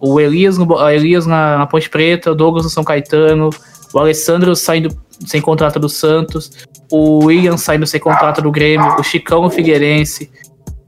[0.00, 3.50] o Elias, no, Elias na, na Ponte Preta, o Douglas no São Caetano,
[3.94, 4.88] o Alessandro saindo
[5.24, 10.28] sem contrato do Santos, o William saindo sem contrato do Grêmio, o Chicão no Figueirense,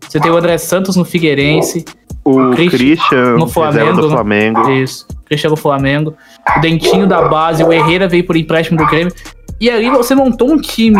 [0.00, 1.84] você tem o André Santos no Figueirense,
[2.24, 4.68] o, o Christian no Flamengo, do Flamengo.
[4.72, 6.12] Isso, Christian no Flamengo,
[6.56, 9.14] o Dentinho da base, o Herrera veio por empréstimo do Grêmio,
[9.60, 10.98] e ali você montou um time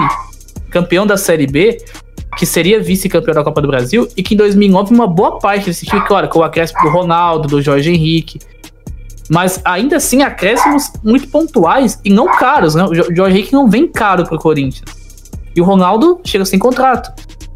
[0.71, 1.79] campeão da Série B,
[2.37, 5.87] que seria vice-campeão da Copa do Brasil, e que em 2009 uma boa parte desse
[5.87, 8.39] time, claro, com o acréscimo do Ronaldo, do Jorge Henrique,
[9.29, 12.85] mas ainda assim acréscimos muito pontuais e não caros, né?
[12.85, 14.89] O Jorge Henrique não vem caro pro Corinthians.
[15.55, 17.13] E o Ronaldo chega sem contrato.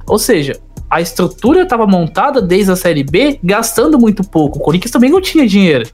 [0.06, 4.58] Ou seja, a estrutura estava montada desde a Série B, gastando muito pouco.
[4.58, 5.88] O Corinthians também não tinha dinheiro.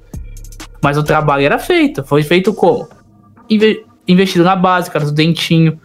[0.83, 2.03] Mas o trabalho era feito.
[2.03, 2.89] Foi feito como?
[3.49, 5.79] Inve investido na base, cara, do Dentinho,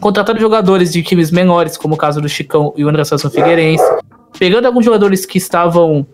[0.00, 3.84] contratando jogadores de times menores, como o caso do Chicão e o André Santos Figueirense,
[4.38, 6.06] pegando alguns jogadores que estavam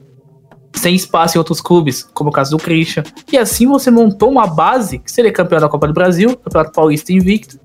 [0.75, 3.03] sem espaço em outros clubes, como o caso do Christian.
[3.33, 7.12] E assim você montou uma base que seria campeão da Copa do Brasil, Campeonato Paulista
[7.12, 7.59] invicto,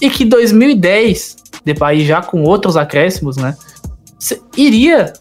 [0.00, 3.56] e que 2010, depois já com outros acréscimos, né,
[4.56, 5.12] iria,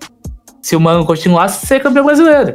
[0.62, 2.54] se o Mano continuasse, ser campeão brasileiro.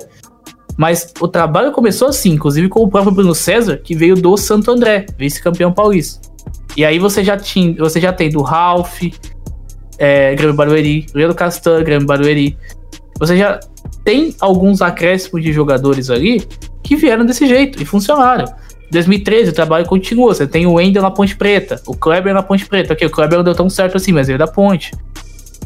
[0.76, 4.70] Mas o trabalho começou assim, inclusive com o próprio Bruno César, que veio do Santo
[4.70, 6.29] André, vice-campeão paulista.
[6.76, 9.02] E aí você já, tinha, você já tem do Ralph,
[9.98, 12.56] é, Grêmio Barueri, Leandro Castan, Grêmio Barueri.
[13.18, 13.60] Você já
[14.04, 16.42] tem alguns acréscimos de jogadores ali
[16.82, 18.46] que vieram desse jeito e funcionaram.
[18.90, 20.34] 2013 o trabalho continua.
[20.34, 22.92] Você tem o Wendel na Ponte Preta, o Kleber na Ponte Preta.
[22.94, 24.90] Ok, o Kleber não deu tão certo assim, mas ele da Ponte.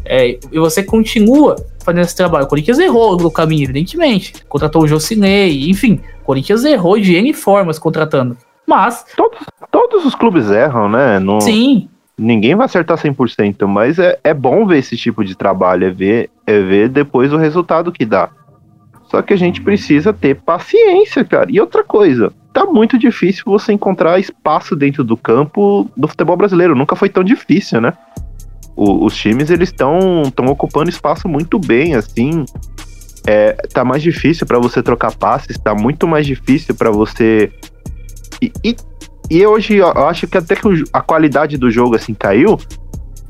[0.05, 2.45] É, e você continua fazendo esse trabalho.
[2.45, 4.35] O Corinthians errou no caminho, evidentemente.
[4.49, 6.01] Contratou o Jocinei, enfim.
[6.23, 8.37] O Corinthians errou de N formas contratando.
[8.67, 9.05] Mas.
[9.17, 11.19] Todos, todos os clubes erram, né?
[11.19, 11.89] No, sim.
[12.17, 16.31] Ninguém vai acertar 100%, mas é, é bom ver esse tipo de trabalho, é ver,
[16.47, 18.31] é ver depois o resultado que dá.
[19.07, 21.51] Só que a gente precisa ter paciência, cara.
[21.51, 26.77] E outra coisa, tá muito difícil você encontrar espaço dentro do campo do futebol brasileiro.
[26.77, 27.93] Nunca foi tão difícil, né?
[28.77, 32.45] O, os times eles estão ocupando espaço muito bem, assim.
[33.27, 37.53] É, tá mais difícil para você trocar passes, tá muito mais difícil para você.
[38.41, 38.77] E, e,
[39.31, 42.59] e, hoje eu acho que até que a qualidade do jogo assim caiu,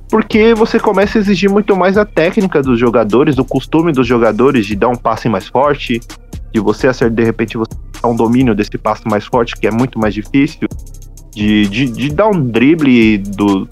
[0.08, 4.66] porque você começa a exigir muito mais a técnica dos jogadores, o costume dos jogadores
[4.66, 6.00] de dar um passe mais forte,
[6.52, 9.70] de você acertar, de repente você dar um domínio desse passe mais forte, que é
[9.70, 10.68] muito mais difícil,
[11.34, 13.68] de, de, de dar um drible do,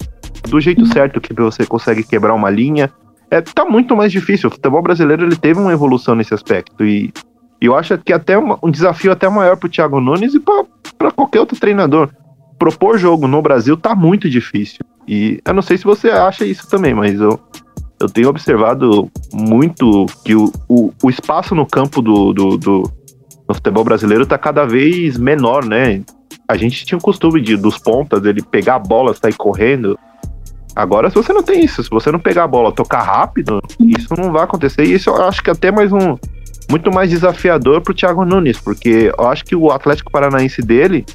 [0.49, 2.91] do jeito certo que você consegue quebrar uma linha.
[3.31, 4.49] É, tá muito mais difícil.
[4.49, 6.85] O futebol brasileiro ele teve uma evolução nesse aspecto.
[6.85, 7.11] E,
[7.63, 10.39] e eu acho que até uma, um desafio até maior pro Thiago Nunes e
[10.97, 12.09] para qualquer outro treinador.
[12.59, 14.81] Propor jogo no Brasil tá muito difícil.
[15.07, 17.39] E eu não sei se você acha isso também, mas eu,
[18.01, 22.91] eu tenho observado muito que o, o, o espaço no campo do, do, do
[23.53, 26.03] futebol brasileiro tá cada vez menor, né?
[26.45, 29.97] A gente tinha o costume de, dos pontas, ele pegar a bola, sair correndo.
[30.75, 34.13] Agora, se você não tem isso, se você não pegar a bola, tocar rápido, isso
[34.17, 34.83] não vai acontecer.
[34.83, 36.17] E isso eu acho que é até mais um.
[36.73, 41.05] Muito mais desafiador pro Thiago Nunes, porque eu acho que o Atlético Paranaense dele,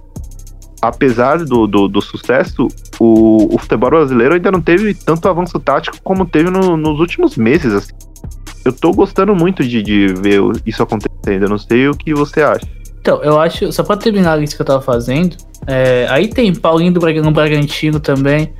[0.80, 2.68] apesar do, do, do sucesso,
[3.00, 7.36] o, o, futebol brasileiro ainda não teve tanto avanço tático como teve no, nos últimos
[7.36, 7.74] meses.
[7.74, 7.92] Assim.
[8.64, 11.42] Eu tô gostando muito de, de ver isso acontecendo.
[11.42, 12.64] Eu não sei o que você acha.
[13.00, 16.92] Então, eu acho, só pra terminar isso que eu tava fazendo, é, aí tem Paulinho
[16.92, 18.54] do Bragantino também.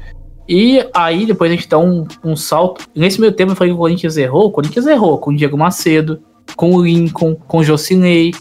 [0.48, 2.88] E aí depois a gente dá um, um salto.
[2.92, 4.46] Nesse meio tempo eu falei que o Corinthians errou.
[4.46, 6.20] O Corinthians errou com o Diego Macedo,
[6.56, 8.32] com o Lincoln, com o Jocinei.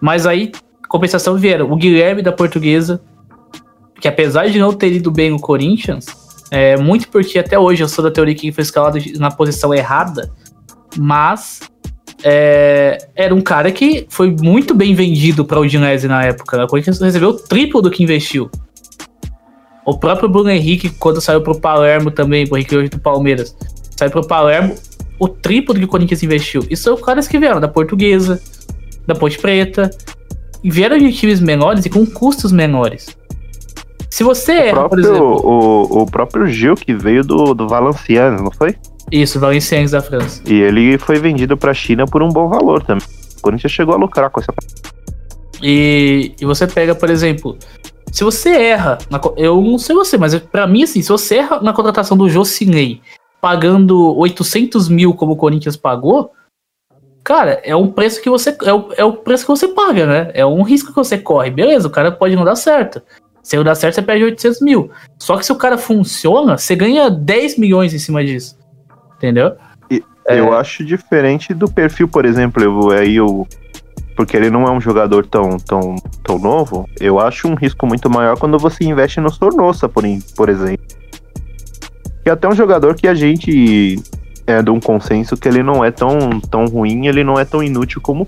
[0.00, 0.52] Mas aí,
[0.88, 3.02] compensação vieram o Guilherme da Portuguesa,
[4.00, 6.06] que apesar de não ter ido bem no Corinthians,
[6.50, 10.30] é, muito porque até hoje eu sou da teoria que foi escalado na posição errada,
[10.96, 11.60] mas
[12.22, 16.56] é, era um cara que foi muito bem vendido para o Udinese na época.
[16.56, 16.64] Né?
[16.64, 18.50] O Corinthians recebeu o triplo do que investiu.
[19.84, 23.54] O próprio Bruno Henrique, quando saiu pro Palermo também, o Henrique hoje do Palmeiras,
[23.96, 24.74] saiu pro Palermo,
[25.18, 26.64] o triplo do que o Corinthians investiu.
[26.70, 28.40] Isso são caras que vieram da Portuguesa,
[29.06, 29.90] da Ponte Preta,
[30.62, 33.16] e vieram de times menores e com custos menores.
[34.10, 35.40] Se você o próprio, por exemplo.
[35.44, 38.76] O, o próprio Gil que veio do, do Valenciennes, não foi?
[39.10, 40.40] Isso, Valenciennes da França.
[40.46, 43.04] E ele foi vendido pra China por um bom valor também.
[43.38, 44.52] O Corinthians chegou a lucrar com essa.
[45.62, 47.58] E, e você pega, por exemplo,
[48.10, 51.60] se você erra, na, eu não sei você, mas para mim, assim, se você erra
[51.60, 53.00] na contratação do Jocinei,
[53.44, 56.32] pagando 800 mil como o Corinthians pagou,
[57.22, 58.56] cara, é um preço que você.
[58.64, 60.30] É o, é o preço que você paga, né?
[60.32, 61.50] É um risco que você corre.
[61.50, 63.02] Beleza, o cara pode não dar certo.
[63.42, 64.90] Se não dar certo, você perde 800 mil.
[65.18, 68.56] Só que se o cara funciona, você ganha 10 milhões em cima disso.
[69.18, 69.52] Entendeu?
[69.90, 70.56] Eu é...
[70.56, 73.46] acho diferente do perfil, por exemplo, eu, aí eu
[74.16, 78.08] porque ele não é um jogador tão, tão, tão novo, eu acho um risco muito
[78.08, 80.04] maior quando você investe no Sornosa, por,
[80.34, 80.83] por exemplo.
[82.24, 84.02] É até um jogador que a gente
[84.46, 87.62] é de um consenso que ele não é tão, tão ruim, ele não é tão
[87.62, 88.26] inútil como.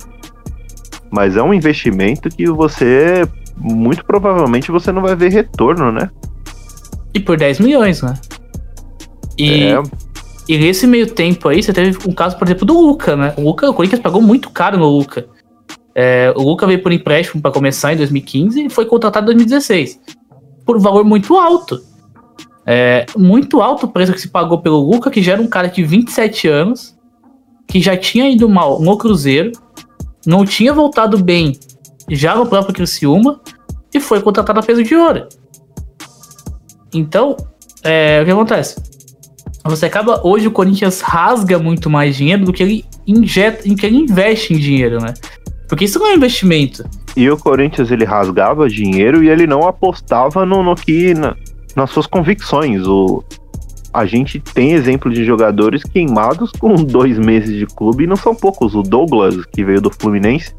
[1.10, 6.10] Mas é um investimento que você, muito provavelmente, você não vai ver retorno, né?
[7.14, 8.14] E por 10 milhões, né?
[9.38, 9.82] E, é...
[10.48, 13.34] e nesse meio tempo aí, você teve um caso, por exemplo, do Luca, né?
[13.36, 15.26] O Luca, o Corinthians pagou muito caro no Luca.
[15.94, 19.98] É, o Luca veio por empréstimo para começar em 2015 e foi contratado em 2016
[20.66, 21.80] por um valor muito alto.
[22.66, 25.68] É, muito alto o preço que se pagou pelo Luca, que já era um cara
[25.68, 26.96] de 27 anos,
[27.68, 29.52] que já tinha ido mal no Cruzeiro,
[30.26, 31.56] não tinha voltado bem
[32.10, 33.40] já no próprio Criciúma
[33.94, 35.28] e foi contratado a peso de ouro.
[36.92, 37.36] Então,
[37.82, 38.82] é, o que acontece?
[39.64, 40.20] Você acaba.
[40.24, 44.58] Hoje o Corinthians rasga muito mais dinheiro do que ele injeta, que ele investe em
[44.58, 45.12] dinheiro, né?
[45.68, 46.84] Porque isso não é investimento.
[47.16, 51.14] E o Corinthians ele rasgava dinheiro e ele não apostava no, no que.
[51.14, 51.36] Na,
[51.76, 52.86] nas suas convicções.
[52.86, 53.22] O,
[53.92, 58.34] a gente tem exemplo de jogadores queimados com dois meses de clube e não são
[58.34, 58.74] poucos.
[58.74, 60.54] O Douglas, que veio do Fluminense,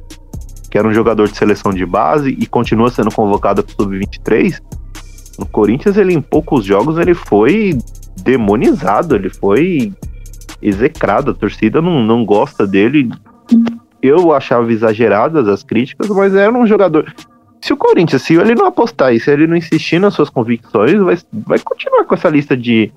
[0.69, 4.61] que era um jogador de seleção de base e continua sendo convocado para o Sub-23.
[5.39, 7.77] No Corinthians, ele em poucos jogos ele foi
[8.23, 9.93] demonizado, ele foi
[10.61, 11.31] execrado.
[11.31, 13.09] A torcida não, não gosta dele.
[14.01, 17.13] Eu achava exageradas as críticas, mas era um jogador.
[17.61, 20.93] Se o Corinthians, se ele não apostar e se ele não insistir nas suas convicções,
[21.01, 22.91] vai, vai continuar com essa lista de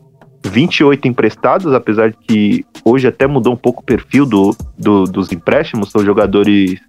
[0.44, 5.32] 28 emprestados, apesar de que hoje até mudou um pouco o perfil do, do, dos
[5.32, 6.80] empréstimos, são jogadores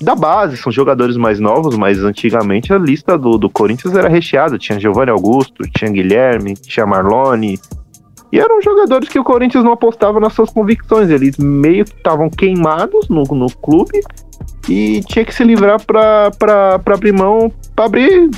[0.00, 4.58] da base, são jogadores mais novos, mas antigamente a lista do, do Corinthians era recheada,
[4.58, 7.58] tinha Giovanni Augusto, tinha Guilherme, tinha Marlone,
[8.34, 12.28] e eram jogadores que o Corinthians não apostava nas suas convicções, eles meio que estavam
[12.28, 14.00] queimados no, no clube
[14.68, 16.32] e tinha que se livrar para
[16.84, 18.28] abrir mão, para abrir,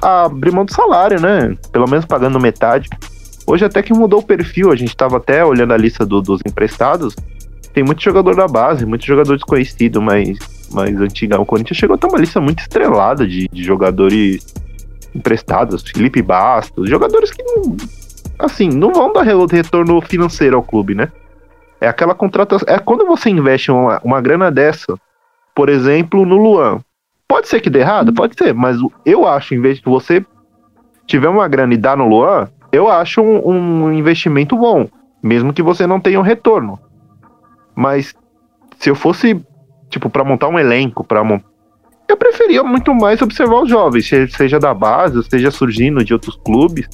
[0.00, 1.56] abrir mão do salário, né?
[1.72, 2.88] Pelo menos pagando metade.
[3.44, 6.40] Hoje até que mudou o perfil, a gente estava até olhando a lista do, dos
[6.46, 7.16] emprestados.
[7.72, 10.38] Tem muito jogador da base, muito jogador desconhecido, mas
[10.70, 11.40] mais antiga.
[11.40, 14.46] O Corinthians chegou a ter uma lista muito estrelada de, de jogadores
[15.12, 17.76] emprestados, Felipe Bastos, jogadores que não,
[18.38, 21.10] assim, não vão dar retorno financeiro ao clube, né?
[21.80, 22.66] É aquela contratação.
[22.68, 24.98] É quando você investe uma, uma grana dessa,
[25.54, 26.80] por exemplo, no Luan.
[27.28, 28.12] Pode ser que dê errado?
[28.12, 30.24] Pode ser, mas eu acho, em vez de você
[31.06, 34.88] tiver uma grana e dar no Luan, eu acho um, um investimento bom,
[35.22, 36.78] mesmo que você não tenha um retorno.
[37.74, 38.14] Mas
[38.78, 39.40] se eu fosse,
[39.88, 41.22] tipo, para montar um elenco, para
[42.08, 46.86] eu preferia muito mais observar os jovens, seja da base, seja surgindo de outros clubes.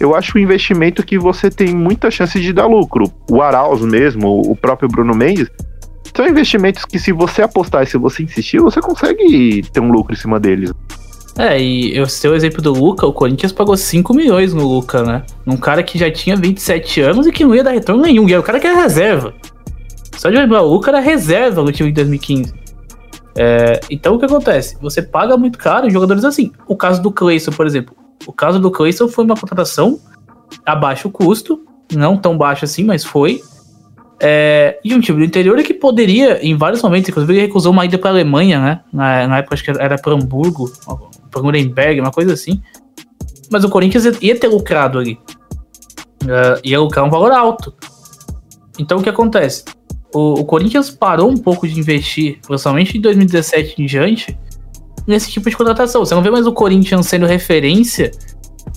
[0.00, 3.12] Eu acho um investimento que você tem muita chance de dar lucro.
[3.30, 5.48] O Arauz mesmo, o próprio Bruno Mendes,
[6.16, 10.14] são investimentos que se você apostar e se você insistir, você consegue ter um lucro
[10.14, 10.72] em cima deles.
[11.36, 15.04] É, e eu sei o exemplo do Luca, o Corinthians pagou 5 milhões no Luca,
[15.04, 15.22] né?
[15.46, 18.28] Um cara que já tinha 27 anos e que não ia dar retorno nenhum.
[18.28, 19.32] E era o cara que era reserva.
[20.16, 22.52] Só de lembrar, o Luca era reserva no time de 2015.
[23.40, 24.76] É, então o que acontece?
[24.80, 26.50] Você paga muito caro em jogadores assim.
[26.66, 27.94] O caso do Clayson, por exemplo.
[28.26, 30.00] O caso do Clayson foi uma contratação
[30.66, 33.40] a baixo custo, não tão baixo assim, mas foi.
[34.20, 37.84] É, e um time do interior que poderia, em vários momentos, inclusive ele recusou uma
[37.84, 38.80] ida para a Alemanha, né?
[38.92, 40.72] Na, na época acho que era para Hamburgo,
[41.30, 42.60] para Nuremberg, uma coisa assim.
[43.48, 45.16] Mas o Corinthians ia ter lucrado ali.
[46.24, 47.72] Uh, ia lucrar um valor alto.
[48.80, 49.64] Então o que acontece?
[50.12, 54.38] O, o, Corinthians parou um pouco de investir, principalmente em 2017 em diante,
[55.06, 56.04] nesse tipo de contratação.
[56.04, 58.10] Você não vê mais o Corinthians sendo referência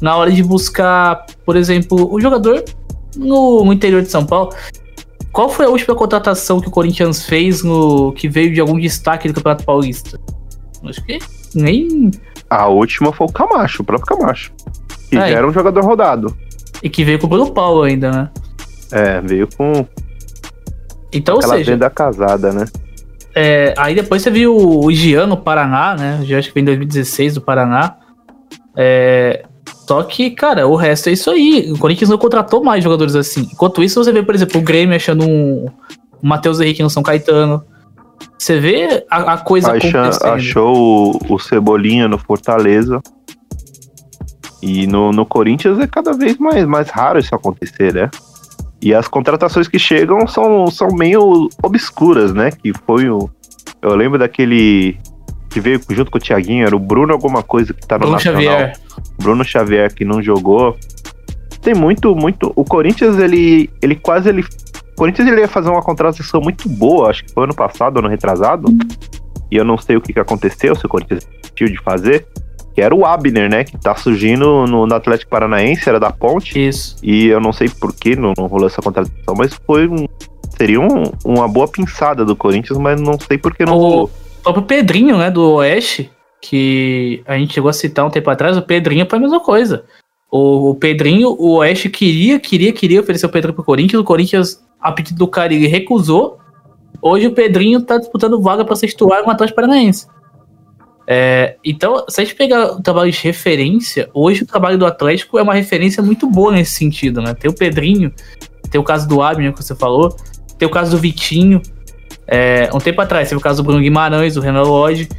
[0.01, 2.63] na hora de buscar, por exemplo, o jogador
[3.15, 4.53] no, no interior de São Paulo.
[5.31, 9.27] Qual foi a última contratação que o Corinthians fez no que veio de algum destaque
[9.27, 10.19] do Campeonato Paulista?
[10.83, 11.19] Acho que
[11.55, 12.11] nem.
[12.49, 14.51] A última foi o Camacho, o próprio Camacho.
[15.09, 16.35] Que é, era um jogador rodado.
[16.83, 18.29] E que veio com o Bruno Paulo ainda, né?
[18.91, 19.85] É, veio com.
[21.13, 21.71] Então, Aquela ou seja.
[21.71, 22.65] venda casada, né?
[23.33, 26.19] É, aí depois você viu o Gian no Paraná, né?
[26.23, 27.95] Já acho que foi em 2016 do Paraná.
[28.75, 29.45] É,
[29.87, 31.71] só que, cara, o resto é isso aí.
[31.71, 33.49] O Corinthians não contratou mais jogadores assim.
[33.51, 35.65] Enquanto isso, você vê, por exemplo, o Grêmio achando um,
[36.23, 37.63] um Matheus Henrique no São Caetano.
[38.37, 40.33] Você vê a, a coisa Acha, acontecendo.
[40.33, 43.01] Achou o, o, Cebolinha no Fortaleza.
[44.61, 48.09] E no, no Corinthians é cada vez mais, mais raro isso acontecer, né?
[48.81, 52.49] E as contratações que chegam são, são meio obscuras, né?
[52.51, 53.29] Que foi o.
[53.81, 54.97] Eu lembro daquele
[55.49, 58.13] que veio junto com o Thiaguinho, era o Bruno alguma coisa que tá no Bruno
[58.13, 58.41] Nacional.
[58.41, 58.73] Xavier.
[59.21, 60.77] Bruno Xavier que não jogou.
[61.61, 62.51] Tem muito, muito.
[62.55, 64.41] O Corinthians, ele, ele quase ele.
[64.41, 68.07] O Corinthians ele ia fazer uma contratação muito boa, acho que foi ano passado, ano
[68.07, 68.67] retrasado.
[69.51, 72.25] E eu não sei o que, que aconteceu, se o Corinthians decidiu de fazer.
[72.73, 73.63] Que era o Abner, né?
[73.63, 76.67] Que tá surgindo no, no, Atlético Paranaense, era da Ponte.
[76.67, 76.95] Isso.
[77.03, 80.07] E eu não sei por que não, não rolou essa contratação, mas foi um.
[80.57, 84.11] Seria um, uma boa pinçada do Corinthians, mas não sei por que não o, rolou.
[84.39, 86.11] O próprio Pedrinho, né, do Oeste,
[86.41, 89.83] que a gente chegou a citar um tempo atrás, o Pedrinho foi a mesma coisa.
[90.31, 94.63] O, o Pedrinho, o Oeste queria, queria, queria oferecer o Pedrinho pro Corinthians, o Corinthians,
[94.79, 96.39] a pedido do cara, ele recusou.
[97.01, 100.07] Hoje o Pedrinho tá disputando vaga para ser titular com o Atlético Paranaense.
[101.07, 105.37] É, então, se a gente pegar o trabalho de referência, hoje o trabalho do Atlético
[105.37, 107.33] é uma referência muito boa nesse sentido, né?
[107.33, 108.13] Tem o Pedrinho,
[108.69, 110.15] tem o caso do Abner que você falou,
[110.57, 111.61] tem o caso do Vitinho,
[112.27, 115.09] é, um tempo atrás, teve o caso do Bruno Guimarães, do Renan Lodge.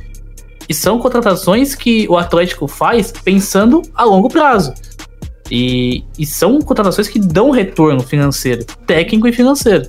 [0.69, 4.73] E são contratações que o Atlético faz pensando a longo prazo.
[5.51, 9.87] E, e são contratações que dão retorno financeiro, técnico e financeiro.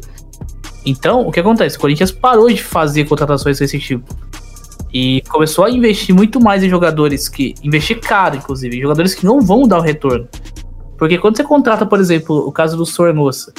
[0.86, 1.78] Então, o que acontece?
[1.78, 4.14] O Corinthians parou de fazer contratações desse tipo.
[4.94, 7.56] E começou a investir muito mais em jogadores que.
[7.64, 10.28] Investir caro, inclusive, em jogadores que não vão dar o retorno.
[10.98, 13.54] Porque quando você contrata, por exemplo, o caso do Sornosa,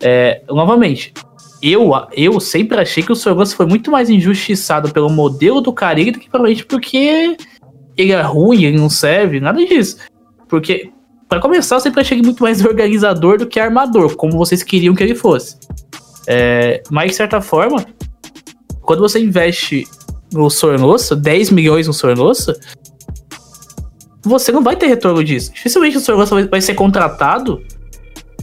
[0.00, 1.14] é, novamente,
[1.62, 6.12] eu, eu sempre achei que o Sornosa foi muito mais injustiçado pelo modelo do Carilli
[6.12, 7.36] do que provavelmente porque
[7.96, 9.96] ele é ruim, ele não serve, nada disso.
[10.48, 10.92] Porque,
[11.28, 14.94] para começar, eu sempre achei ele muito mais organizador do que armador, como vocês queriam
[14.94, 15.56] que ele fosse.
[16.26, 17.84] É, mas, de certa forma,
[18.82, 19.84] quando você investe
[20.32, 22.58] no Sornosa, 10 milhões no Sornosa,
[24.22, 25.52] você não vai ter retorno disso.
[25.52, 27.62] Dificilmente o Sornosa vai ser contratado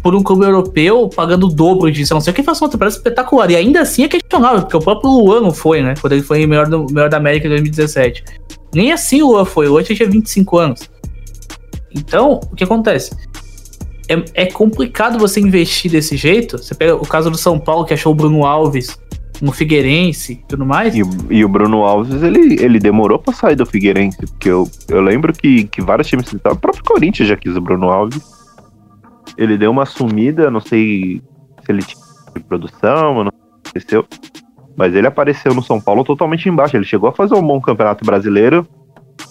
[0.02, 2.14] por um clube europeu pagando o dobro disso.
[2.14, 3.50] Não ser que faça uma temporada espetacular.
[3.50, 5.96] E ainda assim é questionável, porque o próprio Luan não foi, né?
[6.00, 8.24] Quando ele foi melhor, do, melhor da América em 2017.
[8.74, 9.68] Nem assim o Luan foi.
[9.68, 10.90] O Luan tinha 25 anos.
[11.92, 13.16] Então, o que acontece?
[14.08, 16.58] É, é complicado você investir desse jeito.
[16.58, 18.98] Você pega o caso do São Paulo, que achou o Bruno Alves
[19.42, 20.96] no Figueirense e tudo mais.
[20.96, 25.02] E, e, o Bruno Alves, ele, ele demorou pra sair do Figueirense, porque eu, eu
[25.02, 28.22] lembro que, que vários times, o próprio Corinthians já quis o Bruno Alves.
[29.38, 31.22] Ele deu uma sumida, não sei
[31.64, 32.04] se ele tinha
[32.48, 33.32] produção, não
[33.76, 34.04] sei
[34.76, 36.76] mas ele apareceu no São Paulo totalmente embaixo.
[36.76, 38.68] Ele chegou a fazer um bom campeonato brasileiro,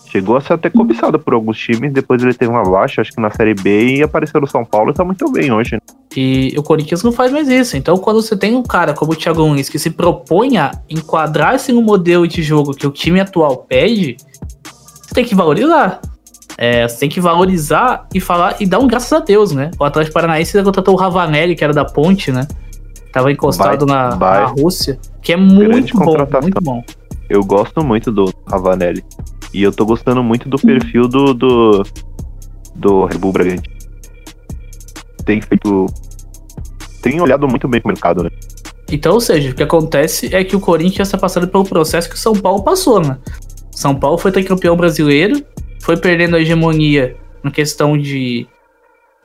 [0.07, 3.21] chegou a ser até cobiçado por alguns times, depois ele teve uma baixa, acho que
[3.21, 5.79] na Série B, e apareceu no São Paulo e tá muito bem hoje.
[6.17, 7.77] E o Corinthians não faz mais isso.
[7.77, 11.73] Então, quando você tem um cara como o Thiago Nunes que se propõe a enquadrar-se
[11.73, 14.17] no modelo de jogo que o time atual pede,
[14.62, 16.01] você tem que valorizar.
[16.57, 19.71] É, você tem que valorizar e falar e dar um graças a Deus, né?
[19.79, 22.47] O Atlético Paranaense contratou o Ravanelli, que era da Ponte, né?
[23.12, 26.83] Tava encostado na, na, Rússia, que é muito bom, muito bom.
[27.29, 29.05] Eu gosto muito do Ravanelli.
[29.53, 31.83] E eu tô gostando muito do perfil do, do,
[32.75, 33.75] do Red Bull Bragantino.
[35.25, 35.87] Tem feito.
[37.03, 38.31] Tem olhado muito bem pro mercado, né?
[38.91, 42.14] Então, ou seja, o que acontece é que o Corinthians está passando pelo processo que
[42.14, 43.18] o São Paulo passou, né?
[43.70, 45.45] São Paulo foi campeão brasileiro,
[45.83, 48.47] foi perdendo a hegemonia na questão de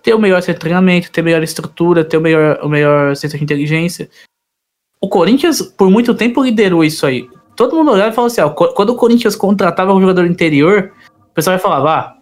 [0.02, 3.44] ter o melhor centro treinamento, ter melhor estrutura, ter o melhor, o melhor centro de
[3.44, 4.10] inteligência.
[5.02, 7.28] O Corinthians, por muito tempo, liderou isso aí
[7.60, 10.94] todo mundo olhava e falava assim: ó, quando o Corinthians contratava um jogador interior,
[11.30, 12.16] o pessoal vai falar, ah,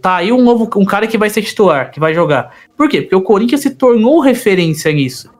[0.00, 2.54] tá aí um novo um cara que vai ser titular, que vai jogar.
[2.76, 3.02] Por quê?
[3.02, 5.30] Porque o Corinthians se tornou referência nisso.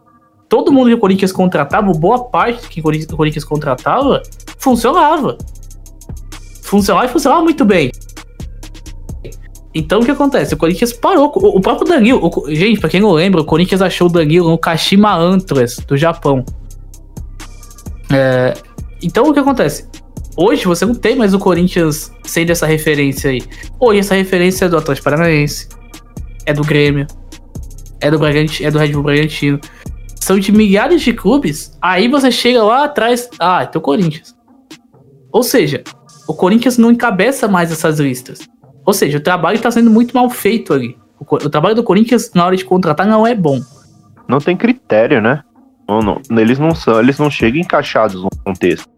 [0.49, 4.23] Todo mundo que o Corinthians contratava, boa parte que o Corinthians contratava,
[4.59, 5.37] funcionava.
[6.63, 7.91] Funcionava e funcionava muito bem.
[9.75, 10.55] Então o que acontece?
[10.55, 11.31] O Corinthians parou.
[11.35, 12.21] O, próprio Danilo.
[12.23, 15.97] O, gente, pra quem não lembra, o Corinthians achou o Danilo no Kashima Antlers do
[15.97, 16.45] Japão.
[18.11, 18.55] É,
[19.03, 19.87] então o que acontece?
[20.41, 23.43] Hoje você não tem mais o Corinthians sendo essa referência aí.
[23.81, 25.69] Hoje essa referência é do Atlético Paranaense,
[26.47, 27.09] é do Grêmio,
[28.01, 29.59] é do é do Red Bull Bragantino.
[30.15, 31.77] São de milhares de clubes.
[31.83, 34.33] Aí você chega lá atrás, ah, é o Corinthians.
[35.33, 35.83] Ou seja,
[36.29, 38.49] o Corinthians não encabeça mais essas listas.
[38.87, 40.97] Ou seja, o trabalho está sendo muito mal feito ali.
[41.19, 43.61] O, o, trabalho do Corinthians na hora de contratar não é bom.
[44.29, 45.43] Não tem critério, né?
[45.89, 48.98] Não, não, eles não são, eles não chegam encaixados no contexto.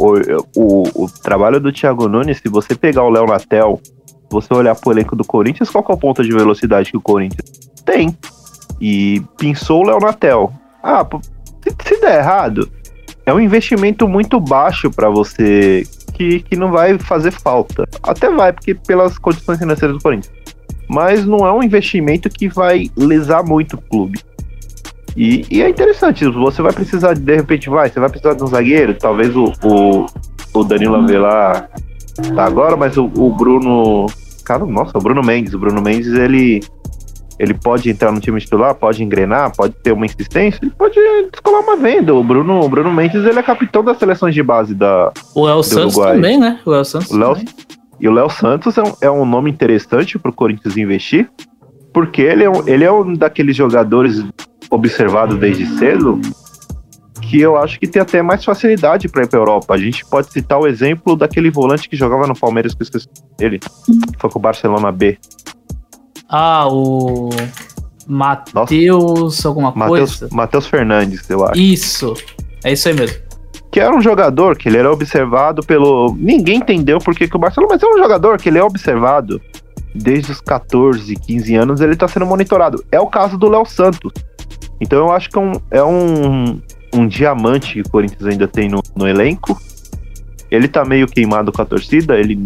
[0.00, 0.14] O,
[0.56, 3.78] o, o trabalho do Thiago Nunes, se você pegar o Léo Natel,
[4.30, 7.50] você olhar pro elenco do Corinthians, qual é o ponto de velocidade que o Corinthians
[7.84, 8.16] tem?
[8.80, 10.50] E pensou o Léo Natel.
[10.82, 11.06] Ah,
[11.62, 12.70] se, se der errado,
[13.26, 15.84] é um investimento muito baixo para você
[16.14, 17.86] que, que não vai fazer falta.
[18.02, 20.32] Até vai, porque pelas condições financeiras do Corinthians.
[20.88, 24.18] Mas não é um investimento que vai lesar muito o clube.
[25.16, 28.46] E, e, é interessante, você vai precisar, de repente, vai, você vai precisar de um
[28.46, 30.06] zagueiro, talvez o, o,
[30.54, 31.68] o Danilo Avelar
[32.34, 34.06] tá agora, mas o, o, Bruno.
[34.44, 35.54] Cara, nossa, o Bruno Mendes.
[35.54, 36.60] O Bruno Mendes, ele.
[37.38, 41.00] Ele pode entrar no time titular, pode engrenar, pode ter uma insistência, ele pode
[41.32, 42.14] descolar uma venda.
[42.14, 45.10] O Bruno, o Bruno Mendes, ele é capitão das seleções de base da.
[45.34, 46.16] O Léo Santos Uruguai.
[46.16, 46.60] também, né?
[46.66, 47.10] O Léo Santos.
[47.10, 47.36] O Léo,
[47.98, 51.30] e o Léo Santos é um, é um nome interessante pro Corinthians investir,
[51.94, 54.22] porque ele é um, ele é um daqueles jogadores
[54.70, 56.20] observado desde cedo,
[57.20, 59.74] que eu acho que tem até mais facilidade para ir para Europa.
[59.74, 63.08] A gente pode citar o exemplo daquele volante que jogava no Palmeiras, que eu esqueci
[63.36, 63.60] dele,
[64.18, 65.18] foi com o Barcelona B.
[66.28, 67.30] Ah, o
[68.06, 70.34] Matheus alguma Mateus, coisa?
[70.34, 71.60] Matheus Fernandes, eu acho.
[71.60, 72.14] Isso,
[72.64, 73.16] é isso aí mesmo.
[73.70, 76.16] Que era um jogador que ele era observado pelo.
[76.18, 79.40] Ninguém entendeu por que, que o Barcelona, mas é um jogador que ele é observado
[79.94, 82.84] desde os 14, 15 anos, ele tá sendo monitorado.
[82.90, 84.12] É o caso do Léo Santos.
[84.80, 86.60] Então eu acho que é um, é um,
[86.94, 89.60] um diamante que o Corinthians ainda tem no, no elenco.
[90.50, 92.42] ele tá meio queimado com a torcida, ele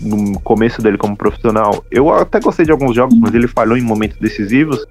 [0.00, 3.82] no começo dele como profissional, eu até gostei de alguns jogos, mas ele falhou em
[3.82, 4.84] momentos decisivos.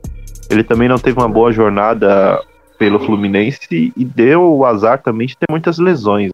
[0.49, 2.41] Ele também não teve uma boa jornada
[2.77, 6.31] pelo Fluminense e deu o azar também de ter muitas lesões.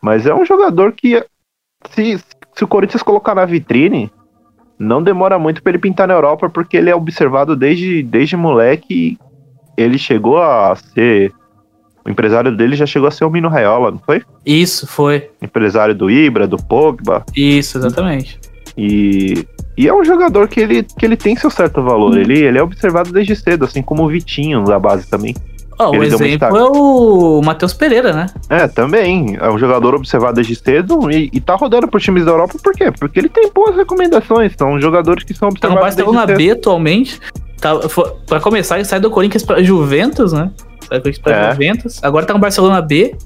[0.00, 1.24] Mas é um jogador que,
[1.90, 2.18] se,
[2.54, 4.10] se o Corinthians colocar na vitrine,
[4.78, 9.18] não demora muito para ele pintar na Europa, porque ele é observado desde, desde moleque.
[9.76, 11.32] Ele chegou a ser
[12.06, 14.22] o empresário dele já chegou a ser o Mino Raiola, não foi?
[14.44, 15.28] Isso, foi.
[15.42, 17.24] Empresário do Ibra, do Pogba.
[17.34, 18.38] Isso, exatamente.
[18.78, 19.44] E,
[19.76, 22.12] e é um jogador que ele, que ele tem seu certo valor.
[22.12, 22.18] Hum.
[22.18, 25.34] Ele, ele é observado desde cedo, assim como o Vitinho da base também.
[25.78, 28.26] Oh, o exemplo é o Matheus Pereira, né?
[28.48, 29.36] É, também.
[29.40, 32.72] É um jogador observado desde cedo e, e tá rodando por times da Europa, por
[32.72, 32.90] quê?
[32.92, 34.52] Porque ele tem boas recomendações.
[34.56, 35.96] São jogadores que são observados.
[35.96, 37.20] Tá no Barcelona B atualmente.
[37.60, 37.72] Tá,
[38.26, 40.50] pra começar, ele sai do Corinthians pra Juventus, né?
[41.22, 41.52] para é.
[41.52, 42.02] Juventus.
[42.02, 43.16] Agora tá no Barcelona B.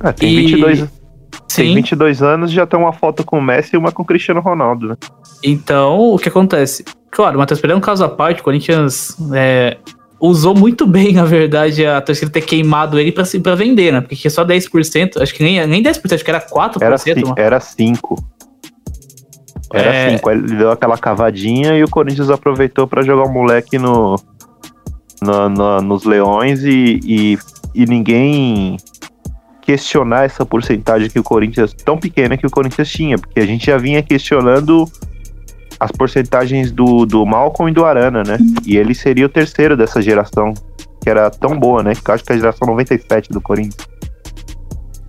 [0.00, 0.36] Ah, tem, e...
[0.46, 0.88] 22, Sim.
[1.48, 4.04] tem 22 anos e já tem uma foto com o Messi e uma com o
[4.04, 4.96] Cristiano Ronaldo, né?
[5.42, 6.84] Então, o que acontece?
[7.10, 9.76] Claro, o Matheus Pereira é um caso à parte, o Corinthians é,
[10.20, 14.00] usou muito bem, na verdade, a torcida ter queimado ele pra, pra vender, né?
[14.00, 16.82] Porque só 10%, acho que nem, nem 10%, acho que era 4%.
[16.82, 16.96] Era,
[17.36, 18.18] era 5%.
[19.74, 20.16] Era é...
[20.16, 20.30] 5.
[20.30, 24.16] Ele deu aquela cavadinha e o Corinthians aproveitou para jogar o moleque no,
[25.20, 27.38] no, no, nos leões e, e,
[27.74, 28.76] e, ninguém
[29.62, 33.66] questionar essa porcentagem que o Corinthians, tão pequena que o Corinthians tinha, porque a gente
[33.66, 34.84] já vinha questionando
[35.80, 38.38] as porcentagens do, do Malcolm e do Arana, né?
[38.64, 40.54] E ele seria o terceiro dessa geração,
[41.02, 41.94] que era tão boa, né?
[41.94, 43.88] Que eu acho que é a geração 97 do Corinthians.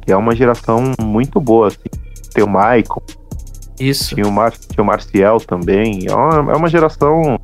[0.01, 1.89] Que é uma geração muito boa, assim.
[2.33, 3.01] Tem o Maicon.
[3.79, 4.15] Isso.
[4.15, 6.07] Tinha o, Mar, tinha o Marcial também.
[6.07, 7.39] É uma, é uma geração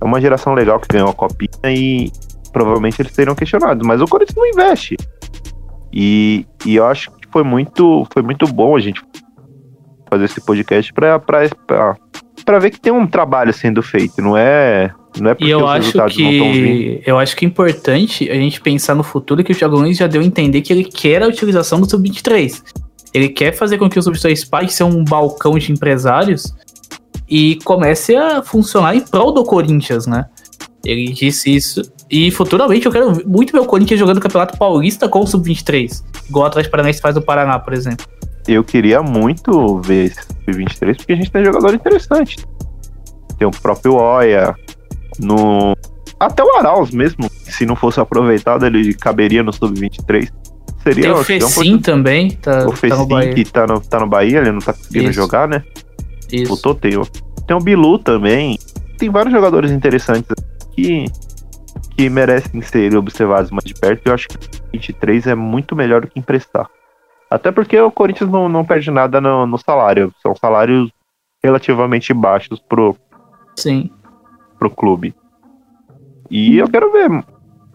[0.00, 2.12] é uma geração legal que ganhou a copinha e
[2.52, 4.96] provavelmente eles seriam questionados, mas o Corinthians não investe.
[5.92, 9.02] E, e eu acho que foi muito, foi muito bom a gente
[10.08, 11.18] fazer esse podcast para
[12.44, 15.66] para ver que tem um trabalho sendo feito, não é não é porque e eu
[15.66, 19.76] acho que eu acho que é importante a gente pensar no futuro que o Thiago
[19.76, 22.62] Nunes já deu a entender que ele quer a utilização do sub-23.
[23.14, 26.52] Ele quer fazer com que o sub-23 passe ser um balcão de empresários
[27.28, 30.26] e comece a funcionar em prol do Corinthians, né?
[30.84, 31.80] Ele disse isso.
[32.10, 36.02] E futuramente eu quero muito ver o Corinthians jogando o Campeonato Paulista com o Sub-23.
[36.28, 38.04] Igual o Atlético Paranaense faz no Paraná, por exemplo.
[38.46, 42.36] Eu queria muito ver esse Sub-23 porque a gente tem jogador interessante.
[43.38, 44.54] Tem o próprio Oia,
[45.18, 45.74] no...
[46.20, 50.30] até o Arauz mesmo, se não fosse aproveitado, ele caberia no Sub-23.
[50.84, 54.38] Seria Tem o Fecim também, tá, o Fecim tá que tá no, tá no Bahia,
[54.38, 55.14] ele não tá conseguindo Isso.
[55.14, 55.64] jogar, né?
[56.30, 56.52] Isso.
[56.52, 57.08] O Toteu.
[57.46, 58.58] Tem o Bilu também.
[58.98, 60.30] Tem vários jogadores interessantes
[60.72, 61.06] que,
[61.96, 64.06] que merecem ser observados mais de perto.
[64.06, 64.36] Eu acho que
[64.74, 66.68] 23 é muito melhor do que emprestar.
[67.30, 70.12] Até porque o Corinthians não, não perde nada no, no salário.
[70.22, 70.90] São salários
[71.42, 72.94] relativamente baixos pro,
[73.56, 73.90] Sim.
[74.58, 75.14] pro clube.
[76.30, 77.10] E eu quero ver.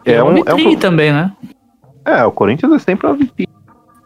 [0.05, 1.35] É, é um, é um também, né?
[2.09, 3.49] É, o Corinthians é sempre uma vitrine.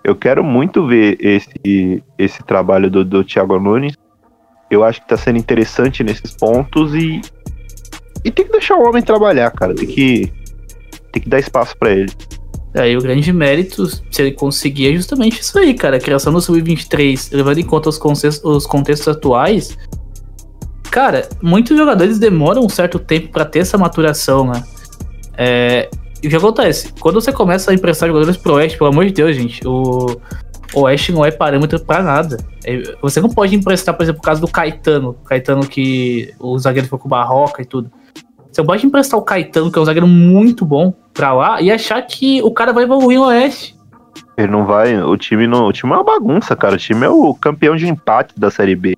[0.03, 3.95] Eu quero muito ver esse, esse trabalho do, do Thiago Nunes
[4.73, 7.21] eu acho que tá sendo interessante nesses pontos e.
[8.25, 9.75] E tem que deixar o homem trabalhar, cara.
[9.75, 10.31] Tem que.
[11.11, 12.11] Tem que dar espaço para ele.
[12.73, 15.97] Aí é, o grande mérito, se ele conseguir, é justamente isso aí, cara.
[15.97, 19.77] A criação do Sub-23, levando em conta os contextos, os contextos atuais.
[20.89, 24.63] Cara, muitos jogadores demoram um certo tempo para ter essa maturação, né?
[25.37, 25.89] É,
[26.27, 26.93] o que acontece?
[26.99, 30.15] Quando você começa a emprestar jogadores pro Oeste, pelo amor de Deus, gente, o,
[30.75, 32.37] Oeste não é parâmetro para nada.
[32.63, 35.15] É, você não pode emprestar, por exemplo, o caso do Caetano.
[35.25, 37.91] Caetano que o zagueiro ficou com Barroca e tudo.
[38.51, 42.01] Você pode emprestar o Caetano, que é um zagueiro muito bom, pra lá e achar
[42.01, 43.75] que o cara vai evoluir no Oeste.
[44.37, 45.01] Ele não vai.
[45.01, 46.75] O time, não, o time é uma bagunça, cara.
[46.75, 48.95] O time é o campeão de empate da Série B.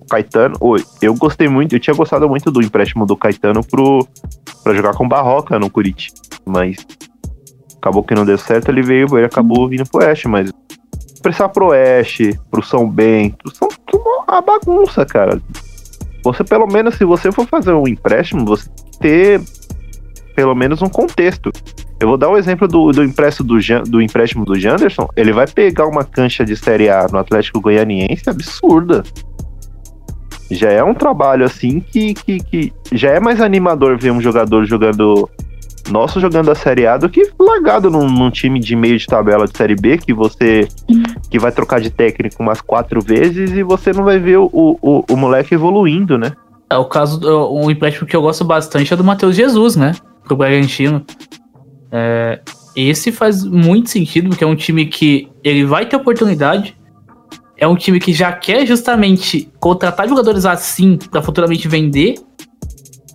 [0.00, 0.56] O Caetano,
[1.00, 4.06] eu gostei muito, eu tinha gostado muito do empréstimo do Caetano pro,
[4.62, 6.31] pra jogar com Barroca no Curitiba.
[6.46, 6.86] Mas
[7.76, 10.52] acabou que não deu certo, ele veio, ele acabou vindo pro Oeste, mas
[11.06, 15.40] expressar pro Oeste, pro São Bento, são uma bagunça, cara.
[16.24, 18.68] Você, pelo menos, se você for fazer um empréstimo, você
[19.00, 19.40] ter
[20.34, 21.50] pelo menos um contexto.
[22.00, 25.08] Eu vou dar o um exemplo do, do, empréstimo do, do empréstimo do Janderson.
[25.16, 29.02] Ele vai pegar uma cancha de Série A no Atlético Goianiense absurda.
[30.50, 34.64] Já é um trabalho assim que, que, que já é mais animador ver um jogador
[34.64, 35.28] jogando
[35.90, 39.46] nosso jogando a Série A do que largado num, num, time de meio de tabela
[39.46, 40.68] de Série B que você
[41.30, 45.04] que vai trocar de técnico umas quatro vezes e você não vai ver o, o,
[45.08, 46.32] o moleque evoluindo, né?
[46.70, 47.20] É o caso,
[47.50, 49.94] um empréstimo que eu gosto bastante é do Matheus Jesus, né?
[50.24, 51.04] Pro Bragantino.
[51.90, 52.40] É,
[52.74, 56.74] esse faz muito sentido, porque é um time que ele vai ter oportunidade.
[57.58, 62.14] É um time que já quer justamente contratar jogadores assim para futuramente vender.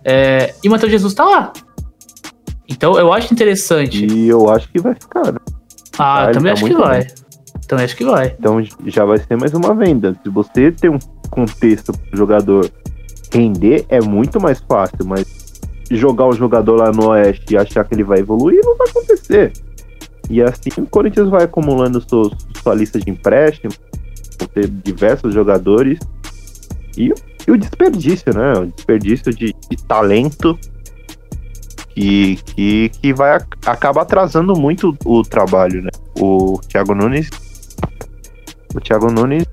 [0.06, 1.52] É, e o Matheus Jesus tá lá.
[2.68, 4.06] Então eu acho interessante.
[4.06, 5.32] E eu acho que vai ficar.
[5.32, 5.40] Né?
[5.98, 7.00] Ah, eu também tá acho que vai.
[7.00, 7.14] Bem.
[7.68, 8.36] Também acho que vai.
[8.38, 10.16] Então já vai ser mais uma venda.
[10.24, 11.00] Se você tem um
[11.30, 12.70] contexto pro jogador
[13.32, 15.26] render, é muito mais fácil, mas
[15.90, 19.54] jogar o jogador lá no Oeste e achar que ele vai evoluir, não vai acontecer.
[20.30, 23.80] E assim o Corinthians vai acumulando seu, sua lista de empréstimos,
[24.40, 26.00] vão ter diversos jogadores.
[26.98, 27.14] E,
[27.48, 28.54] e, o desperdício, né?
[28.54, 30.58] O desperdício de, de talento
[31.98, 35.90] que, que, que vai acabar atrasando muito o, o trabalho, né?
[36.20, 37.28] O Thiago Nunes.
[38.76, 39.46] O Thiago Nunes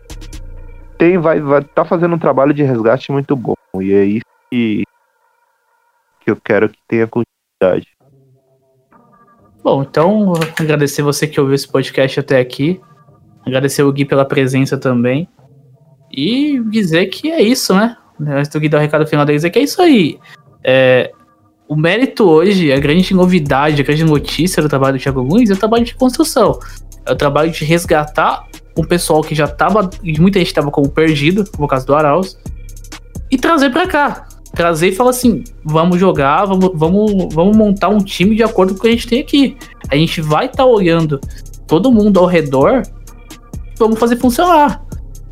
[0.99, 3.55] tem, vai, vai tá fazendo um trabalho de resgate muito bom.
[3.80, 4.82] E é isso que,
[6.20, 7.88] que eu quero que tenha continuidade.
[9.62, 12.78] Bom, então agradecer você que ouviu esse podcast até aqui.
[13.47, 15.26] Agradecer o Gui pela presença também.
[16.12, 17.97] E dizer que é isso, né?
[18.20, 20.18] Antes do Gui dar o recado final dele, dizer que é isso aí.
[20.62, 21.11] É,
[21.68, 25.54] o mérito hoje, a grande novidade, a grande notícia do trabalho do Thiago Nunes é
[25.54, 26.58] o trabalho de construção.
[27.06, 28.46] É o trabalho de resgatar
[28.76, 29.88] um pessoal que já tava.
[30.18, 32.38] Muita gente tava como perdido, como o caso do Arauz,
[33.30, 37.98] e trazer para cá trazer e falar assim: vamos jogar, vamos, vamos, vamos montar um
[37.98, 39.56] time de acordo com o que a gente tem aqui.
[39.90, 41.20] A gente vai estar tá olhando
[41.66, 42.82] todo mundo ao redor,
[43.76, 44.82] vamos fazer funcionar.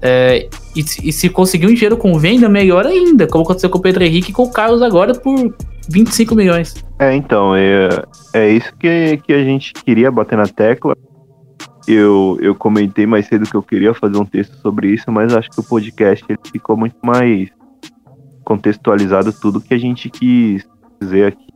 [0.05, 3.81] É, e, e, se conseguir um dinheiro com venda, melhor ainda, como aconteceu com o
[3.81, 5.55] Pedro Henrique e com o Carlos agora por
[5.89, 6.75] 25 milhões.
[6.99, 7.89] É, então, é,
[8.35, 10.97] é isso que, que a gente queria bater na tecla.
[11.87, 15.51] Eu, eu comentei mais cedo que eu queria fazer um texto sobre isso, mas acho
[15.51, 17.49] que o podcast ele ficou muito mais
[18.45, 20.67] contextualizado tudo que a gente quis
[21.01, 21.47] dizer aqui.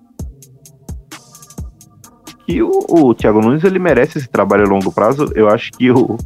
[2.47, 5.33] Que o, o Thiago Nunes ele merece esse trabalho a longo prazo.
[5.35, 6.17] Eu acho que o,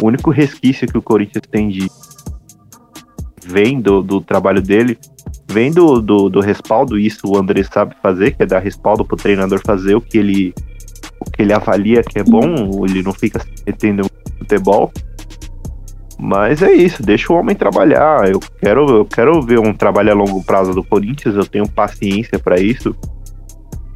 [0.00, 1.90] o único resquício que o Corinthians tem de
[3.44, 4.98] vem do, do trabalho dele,
[5.48, 9.16] vem do, do, do, respaldo, isso o André sabe fazer, que é dar respaldo pro
[9.16, 10.54] treinador fazer o que ele
[11.20, 14.92] o que ele avalia que é bom, ele não fica se metendo no futebol.
[16.18, 18.28] Mas é isso, deixa o homem trabalhar.
[18.28, 22.38] Eu quero, eu quero ver um trabalho a longo prazo do Corinthians, eu tenho paciência
[22.38, 22.96] para isso.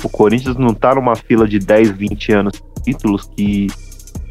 [0.03, 3.68] O Corinthians não tá numa fila de 10, 20 anos de títulos que,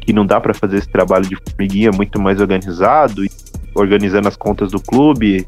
[0.00, 3.22] que não dá para fazer esse trabalho de formiguinha muito mais organizado,
[3.74, 5.46] organizando as contas do clube.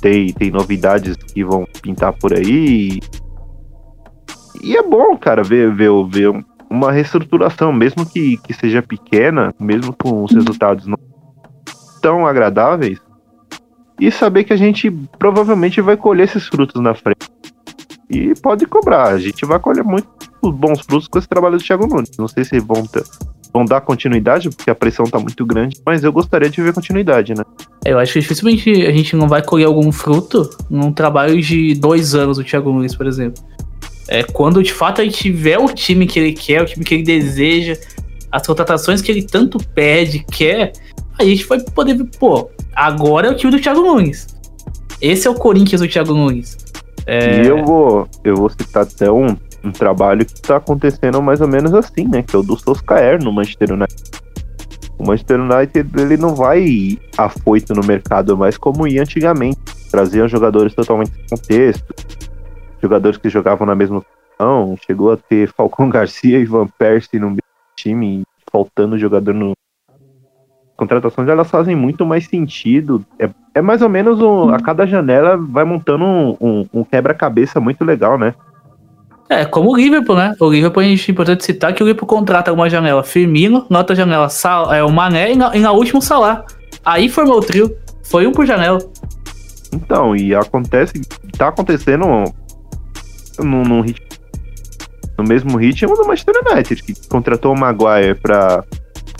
[0.00, 3.00] Tem, tem novidades que vão pintar por aí.
[4.62, 9.92] E é bom, cara, ver, ver, ver uma reestruturação, mesmo que, que seja pequena, mesmo
[9.92, 10.96] com os resultados não
[12.00, 12.98] tão agradáveis
[14.00, 17.30] e saber que a gente provavelmente vai colher esses frutos na frente.
[18.10, 21.86] E pode cobrar, a gente vai colher muitos bons frutos com esse trabalho do Thiago
[21.86, 22.10] Nunes.
[22.18, 23.04] Não sei se vão, ter,
[23.52, 27.34] vão dar continuidade, porque a pressão tá muito grande, mas eu gostaria de ver continuidade,
[27.34, 27.44] né?
[27.84, 32.14] Eu acho que dificilmente a gente não vai colher algum fruto num trabalho de dois
[32.14, 33.42] anos do Thiago Nunes, por exemplo.
[34.08, 36.94] É quando de fato a gente tiver o time que ele quer, o time que
[36.94, 37.76] ele deseja,
[38.30, 40.72] as contratações que ele tanto pede, quer,
[41.18, 44.26] a gente vai poder ver, pô, agora é o time do Thiago Nunes.
[45.00, 46.56] Esse é o Corinthians do Thiago Nunes.
[47.06, 47.42] É...
[47.42, 51.48] E eu vou, eu vou citar até um, um trabalho que tá acontecendo mais ou
[51.48, 52.22] menos assim, né?
[52.22, 54.10] Que é o do Solskjaer no Manchester United.
[54.98, 59.58] O Manchester United ele não vai afoito no mercado mais como ia antigamente.
[59.90, 61.94] Traziam jogadores totalmente sem contexto,
[62.80, 64.76] jogadores que jogavam na mesma posição.
[64.86, 67.36] Chegou a ter Falcão Garcia e Van Persie no
[67.76, 69.52] time, faltando jogador no,
[70.82, 73.04] contratações elas fazem muito mais sentido.
[73.18, 77.60] É, é mais ou menos um, a cada janela vai montando um, um, um quebra-cabeça
[77.60, 78.34] muito legal, né?
[79.32, 80.34] É, como o Liverpool, né?
[80.38, 83.96] O Liverpool, a gente é importante citar que o Liverpool contrata uma janela Firmino, outra
[83.96, 86.44] janela Sal, é, o Mané e na, e na última o Salah.
[86.84, 87.74] Aí formou o trio.
[88.02, 88.78] Foi um por janela.
[89.72, 91.00] Então, e acontece,
[91.38, 92.04] tá acontecendo
[93.38, 94.06] no, ritmo,
[95.16, 98.62] no mesmo ritmo do Manchester United, que contratou o Maguire pra,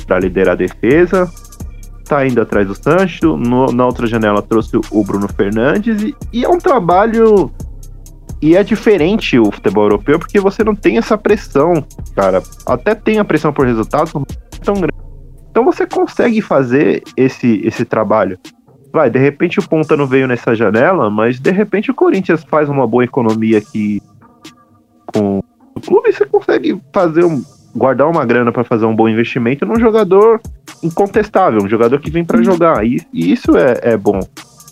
[0.06, 1.30] pra liderar a defesa,
[2.04, 3.36] tá indo atrás do Sancho.
[3.36, 6.02] No, na outra janela trouxe o Bruno Fernandes.
[6.02, 7.50] E, e, é um trabalho.
[8.42, 11.74] E é diferente o futebol europeu porque você não tem essa pressão,
[12.16, 12.42] cara.
[12.66, 14.92] Até tem a pressão por resultados, não é tão grande.
[15.48, 18.36] Então você consegue fazer esse, esse trabalho.
[18.92, 22.68] Vai, de repente o Ponta não veio nessa janela, mas de repente o Corinthians faz
[22.68, 24.02] uma boa economia aqui
[25.14, 25.42] com
[25.74, 27.42] o clube você consegue fazer um,
[27.74, 30.40] guardar uma grana para fazer um bom investimento num jogador
[30.82, 32.84] incontestável, um jogador que vem para jogar.
[32.84, 34.20] E, e isso é, é, bom.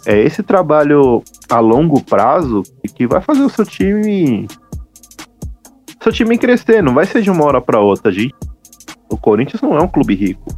[0.06, 2.62] É esse trabalho a longo prazo
[2.94, 4.46] que vai fazer o seu time
[6.02, 8.34] seu time crescer, não vai ser de uma hora para outra, gente.
[9.08, 10.48] O Corinthians não é um clube rico.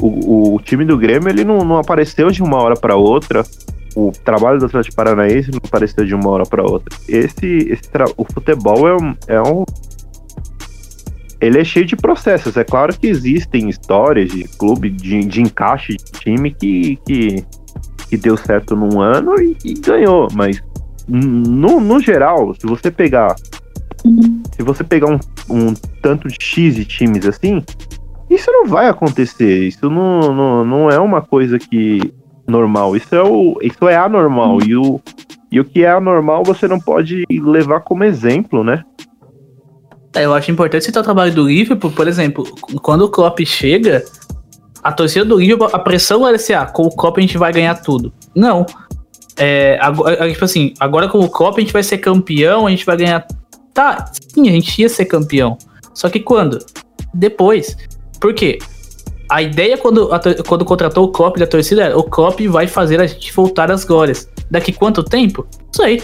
[0.00, 3.44] O, o time do Grêmio ele não, não apareceu de uma hora para outra.
[3.94, 6.96] O trabalho do Atlético Paranaense não apareceu de uma hora para outra.
[7.06, 9.64] Esse, esse o futebol é um, é um
[11.40, 12.56] ele é cheio de processos.
[12.56, 17.44] É claro que existem histórias de clube de, de encaixe de time que, que,
[18.10, 20.60] que deu certo num ano e, e ganhou, mas
[21.08, 23.36] no, no geral, se você pegar
[24.54, 27.62] se você pegar um, um tanto de X de times assim,
[28.28, 29.66] isso não vai acontecer.
[29.66, 32.12] Isso não, não, não é uma coisa que
[32.46, 32.96] normal.
[32.96, 35.00] Isso é o isso é anormal e o
[35.52, 38.84] e o que é anormal você não pode levar como exemplo, né?
[40.14, 42.44] É, eu acho importante citar o trabalho do Liverpool, por exemplo,
[42.82, 44.04] quando o Klopp chega,
[44.82, 47.52] a torcida do Liverpool, a pressão era assim, ah, com o Klopp a gente vai
[47.52, 48.12] ganhar tudo.
[48.34, 48.64] Não.
[49.36, 52.70] É, agora, é, tipo assim, agora com o Klopp a gente vai ser campeão, a
[52.70, 53.26] gente vai ganhar.
[53.72, 55.56] Tá, sim, a gente ia ser campeão.
[55.94, 56.58] Só que quando?
[57.12, 57.76] Depois.
[58.20, 58.58] Por quê?
[59.28, 63.00] A ideia quando, a, quando contratou o Klopp da torcida era o Klopp vai fazer
[63.00, 64.28] a gente voltar às glórias.
[64.50, 65.46] Daqui quanto tempo?
[65.72, 66.02] Isso aí.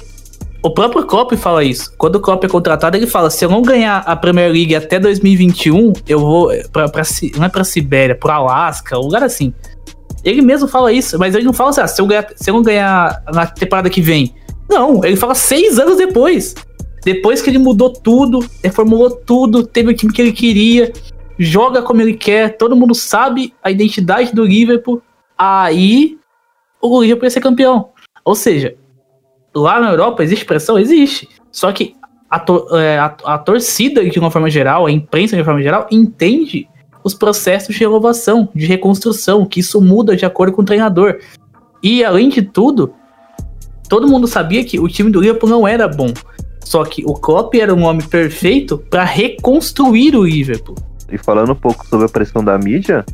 [0.67, 1.95] O próprio Klopp fala isso.
[1.97, 4.99] Quando o Klopp é contratado, ele fala: se eu não ganhar a Premier League até
[4.99, 7.05] 2021, eu vou pra, pra
[7.37, 9.55] não é pra Sibéria, pro Alasca, um lugar assim.
[10.25, 12.55] Ele mesmo fala isso, mas ele não fala assim: ah, se, eu ganhar, se eu
[12.55, 14.35] não ganhar na temporada que vem.
[14.69, 16.57] Não, ele fala seis anos depois.
[17.05, 20.93] Depois que ele mudou tudo, reformulou tudo, teve o time que ele queria,
[21.39, 25.01] joga como ele quer, todo mundo sabe a identidade do Liverpool,
[25.39, 26.19] aí
[26.83, 27.91] o Liverpool ia ser campeão.
[28.25, 28.75] Ou seja,
[29.57, 30.79] lá na Europa existe pressão?
[30.79, 31.29] Existe.
[31.51, 31.97] Só que
[32.31, 35.63] a, to, é, a, a, torcida, de uma forma geral, a imprensa de uma forma
[35.63, 36.69] geral, entende
[37.03, 41.19] os processos de renovação, de reconstrução, que isso muda de acordo com o treinador.
[41.83, 42.93] E além de tudo,
[43.89, 46.13] todo mundo sabia que o time do Liverpool não era bom.
[46.65, 50.75] Só que o Klopp era um homem perfeito para reconstruir o Liverpool.
[51.11, 53.05] E falando um pouco sobre a pressão da mídia,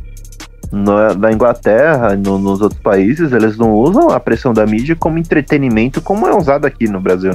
[0.72, 5.18] no, na Inglaterra, no, nos outros países, eles não usam a pressão da mídia como
[5.18, 7.32] entretenimento, como é usado aqui no Brasil.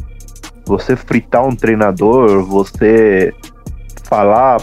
[0.65, 3.31] Você fritar um treinador, você
[4.03, 4.57] falar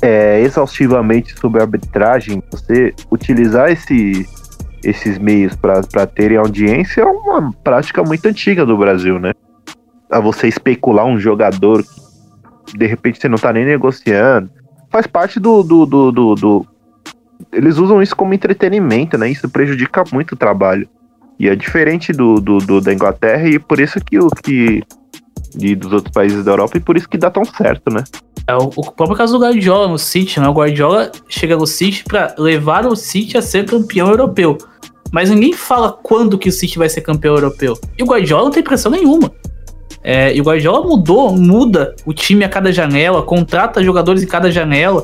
[0.00, 4.26] é, exaustivamente sobre arbitragem, você utilizar esse,
[4.82, 9.32] esses meios para terem audiência é uma prática muito antiga do Brasil, né?
[10.10, 11.84] A você especular um jogador
[12.66, 14.50] que de repente você não tá nem negociando.
[14.90, 16.66] Faz parte do, do, do, do, do
[17.52, 19.28] eles usam isso como entretenimento, né?
[19.28, 20.88] Isso prejudica muito o trabalho.
[21.38, 24.82] E é diferente do, do, do da Inglaterra e por isso que o que
[25.56, 28.02] e dos outros países da Europa e por isso que dá tão certo, né?
[28.46, 30.48] É o, o próprio caso do Guardiola no City, né?
[30.48, 34.58] O Guardiola chega no City para levar o City a ser campeão europeu.
[35.12, 37.78] Mas ninguém fala quando que o City vai ser campeão europeu.
[37.96, 39.30] E o Guardiola não tem pressão nenhuma.
[40.02, 44.50] É, e o Guardiola mudou, muda o time a cada janela, contrata jogadores em cada
[44.50, 45.02] janela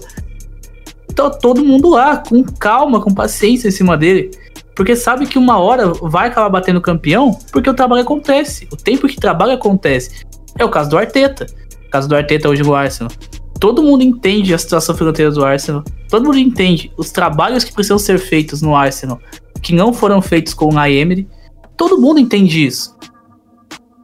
[1.29, 4.31] tá todo mundo lá, com calma, com paciência em cima dele.
[4.75, 8.67] Porque sabe que uma hora vai acabar batendo campeão, porque o trabalho acontece.
[8.73, 10.25] O tempo que trabalho acontece.
[10.59, 11.47] É o caso do Arteta.
[11.87, 13.13] O caso do Arteta hoje no Arsenal.
[13.59, 15.85] Todo mundo entende a situação financeira do Arsenal.
[16.09, 19.21] Todo mundo entende os trabalhos que precisam ser feitos no Arsenal,
[19.61, 21.29] que não foram feitos com o Emery.
[21.77, 22.97] Todo mundo entende isso.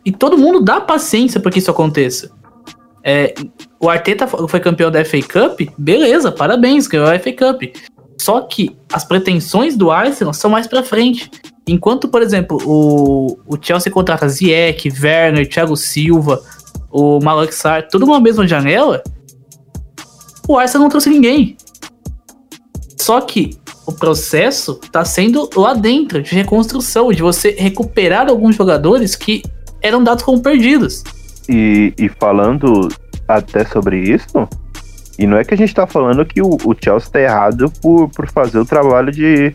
[0.05, 2.31] E todo mundo dá paciência para que isso aconteça.
[3.09, 3.33] É,
[3.79, 7.63] o Arteta foi campeão da FA Cup, beleza, parabéns, ganhou a FA Cup.
[8.21, 11.31] Só que as pretensões do Arsenal são mais para frente.
[11.69, 16.43] Enquanto, por exemplo, o, o Chelsea contrata Ziyech, Werner, Thiago Silva,
[16.91, 19.05] o Malak Sarr, tudo numa mesma janela,
[20.49, 21.57] o Arsenal não trouxe ninguém.
[23.01, 29.15] Só que o processo está sendo lá dentro, de reconstrução, de você recuperar alguns jogadores
[29.15, 29.45] que
[29.81, 31.05] eram dados como perdidos.
[31.49, 32.89] E, e falando
[33.29, 34.49] até sobre isso,
[35.19, 38.09] e não é que a gente tá falando que o, o Chelsea tá errado por,
[38.11, 39.55] por fazer o trabalho de.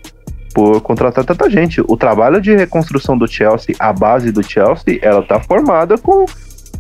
[0.53, 1.81] por contratar tanta gente.
[1.81, 6.25] O trabalho de reconstrução do Chelsea, a base do Chelsea, ela tá formada com,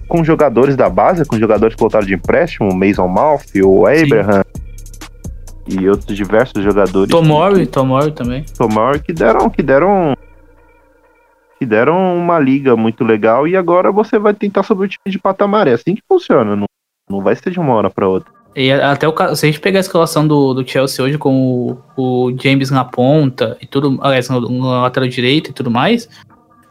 [0.07, 4.43] com jogadores da base, com jogadores que voltaram de empréstimo, o Mason Mouth, o Abraham.
[4.43, 4.61] Sim.
[5.69, 7.09] E outros diversos jogadores.
[7.09, 8.43] Tomori, Tomori também.
[8.57, 10.15] Tomori que deram, que deram
[11.61, 15.19] que deram uma liga muito legal e agora você vai tentar subir o time de
[15.19, 15.67] patamar.
[15.67, 16.65] É assim que funciona, não,
[17.07, 18.33] não vai ser de uma hora para outra.
[18.55, 22.31] E até o se a gente pegar a escalação do, do Chelsea hoje com o,
[22.31, 26.09] o James na ponta e tudo, aliás, no, no, lateral direito e tudo mais,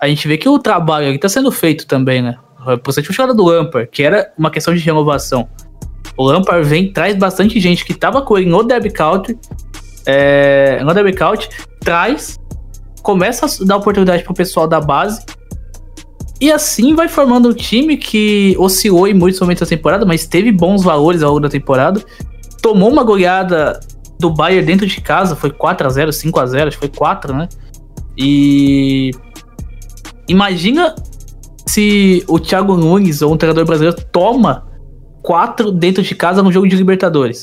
[0.01, 2.37] a gente vê que o trabalho está sendo feito também, né?
[2.83, 5.49] Por exemplo, a do Lampard, que era uma questão de renovação.
[6.17, 9.39] O Lampard vem, traz bastante gente que tava com ele no Country,
[10.05, 12.40] é, no Country, traz
[13.03, 15.25] começa a dar oportunidade pro pessoal da base
[16.41, 20.51] E assim vai formando um time que oscilou em muitos momentos da temporada, mas teve
[20.51, 22.03] bons valores ao longo da temporada.
[22.63, 23.79] Tomou uma goleada
[24.19, 26.97] do Bayern dentro de casa, foi 4 a 0 5 a 0 acho que foi
[26.97, 27.49] 4, né?
[28.17, 29.11] E
[30.29, 30.95] imagina
[31.67, 34.67] se o Thiago Nunes ou um treinador brasileiro toma
[35.23, 37.43] 4 dentro de casa no jogo de Libertadores.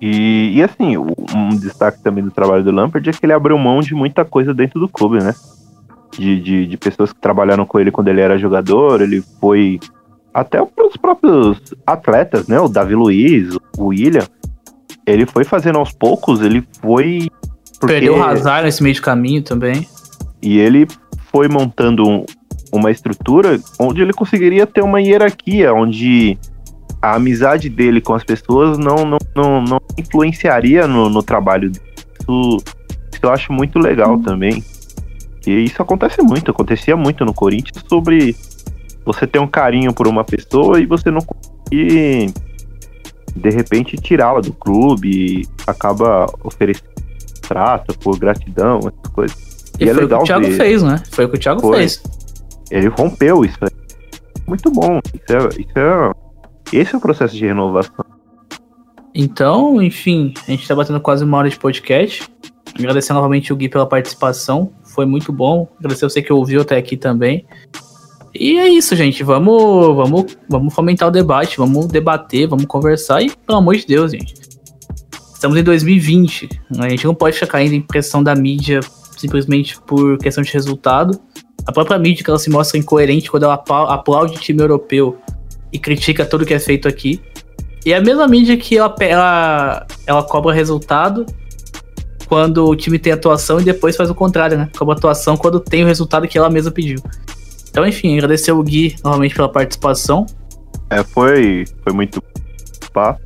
[0.00, 3.80] E, e assim, um destaque também do trabalho do Lampard é que ele abriu mão
[3.80, 5.34] de muita coisa dentro do clube, né?
[6.18, 9.78] de, de, de, pessoas que trabalharam com ele quando ele era jogador, ele foi
[10.32, 12.58] até os próprios atletas, né?
[12.60, 14.26] O Davi Luiz, o William,
[15.06, 17.28] ele foi fazendo aos poucos, ele foi.
[17.78, 17.94] Porque...
[17.94, 19.86] Perdeu o Hazard nesse meio de caminho também.
[20.42, 20.86] E ele
[21.32, 22.24] foi montando um,
[22.72, 26.38] uma estrutura onde ele conseguiria ter uma hierarquia, onde
[27.00, 31.70] a amizade dele com as pessoas não, não, não, não influenciaria no, no trabalho.
[31.70, 32.56] Isso,
[33.12, 34.22] isso eu acho muito legal hum.
[34.22, 34.62] também.
[35.46, 38.36] E isso acontece muito, acontecia muito no Corinthians sobre
[39.04, 42.32] você ter um carinho por uma pessoa e você não conseguir
[43.34, 46.90] de repente tirá-la do clube e acaba oferecendo
[47.50, 49.36] trata por gratidão, essas coisas.
[49.80, 50.56] E, e é foi legal o que o Thiago ver.
[50.56, 51.02] fez, né?
[51.10, 51.78] Foi o que o Thiago foi.
[51.78, 52.02] fez.
[52.70, 53.58] Ele rompeu isso.
[54.46, 55.00] Muito bom.
[55.12, 56.12] Isso é, isso é,
[56.72, 58.04] esse é o processo de renovação.
[59.14, 62.28] Então, enfim, a gente tá batendo quase uma hora de podcast.
[62.78, 65.68] Agradecer novamente o Gui pela participação foi muito bom.
[65.78, 67.44] Agradecer você que ouviu até aqui também.
[68.34, 69.24] E é isso, gente.
[69.24, 74.12] Vamos, vamos, vamos fomentar o debate, vamos debater, vamos conversar e, pelo amor de Deus,
[74.12, 74.34] gente.
[75.34, 76.48] Estamos em 2020.
[76.78, 78.80] A gente não pode ficar caindo em pressão da mídia
[79.16, 81.18] simplesmente por questão de resultado.
[81.66, 85.18] A própria mídia que ela se mostra incoerente quando ela aplaude time europeu
[85.72, 87.20] e critica tudo que é feito aqui.
[87.84, 91.24] E é a mesma mídia que ela, ela, ela cobra resultado
[92.26, 94.70] quando o time tem atuação e depois faz o contrário, né?
[94.78, 96.98] Como atuação quando tem o resultado que ela mesma pediu.
[97.68, 100.26] Então, enfim, agradecer o Gui novamente pela participação.
[100.90, 102.22] É, foi, foi muito
[102.92, 103.20] papo.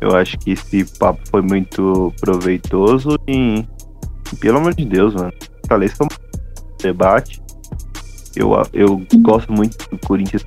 [0.00, 3.64] Eu acho que esse papo foi muito proveitoso e,
[4.40, 5.32] pelo amor de Deus, mano.
[5.84, 6.08] Isso é um
[6.82, 7.40] debate.
[8.34, 10.44] Eu, eu gosto muito do Corinthians.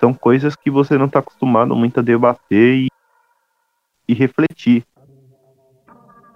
[0.00, 2.88] São coisas que você não tá acostumado muito a debater e,
[4.08, 4.82] e refletir.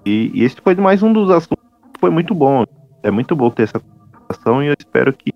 [0.04, 1.64] E, e, esse foi mais um dos assuntos
[1.98, 2.64] foi muito bom.
[3.02, 5.32] É muito bom ter essa conversação e eu espero que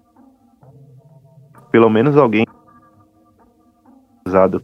[1.71, 2.45] pelo menos alguém
[4.27, 4.63] usado.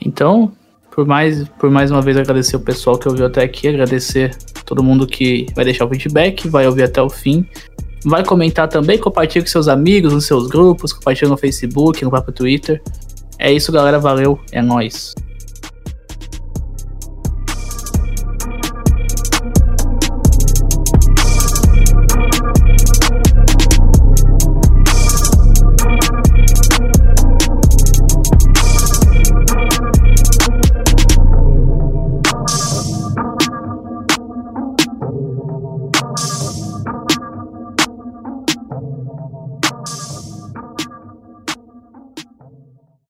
[0.00, 0.52] Então,
[0.92, 4.82] por mais, por mais uma vez agradecer o pessoal que ouviu até aqui, agradecer todo
[4.82, 7.44] mundo que vai deixar o feedback, vai ouvir até o fim.
[8.08, 12.32] Vai comentar também, compartilha com seus amigos, nos seus grupos, compartilha no Facebook, no próprio
[12.32, 12.80] Twitter.
[13.36, 13.98] É isso, galera.
[13.98, 14.38] Valeu.
[14.52, 15.12] É nóis.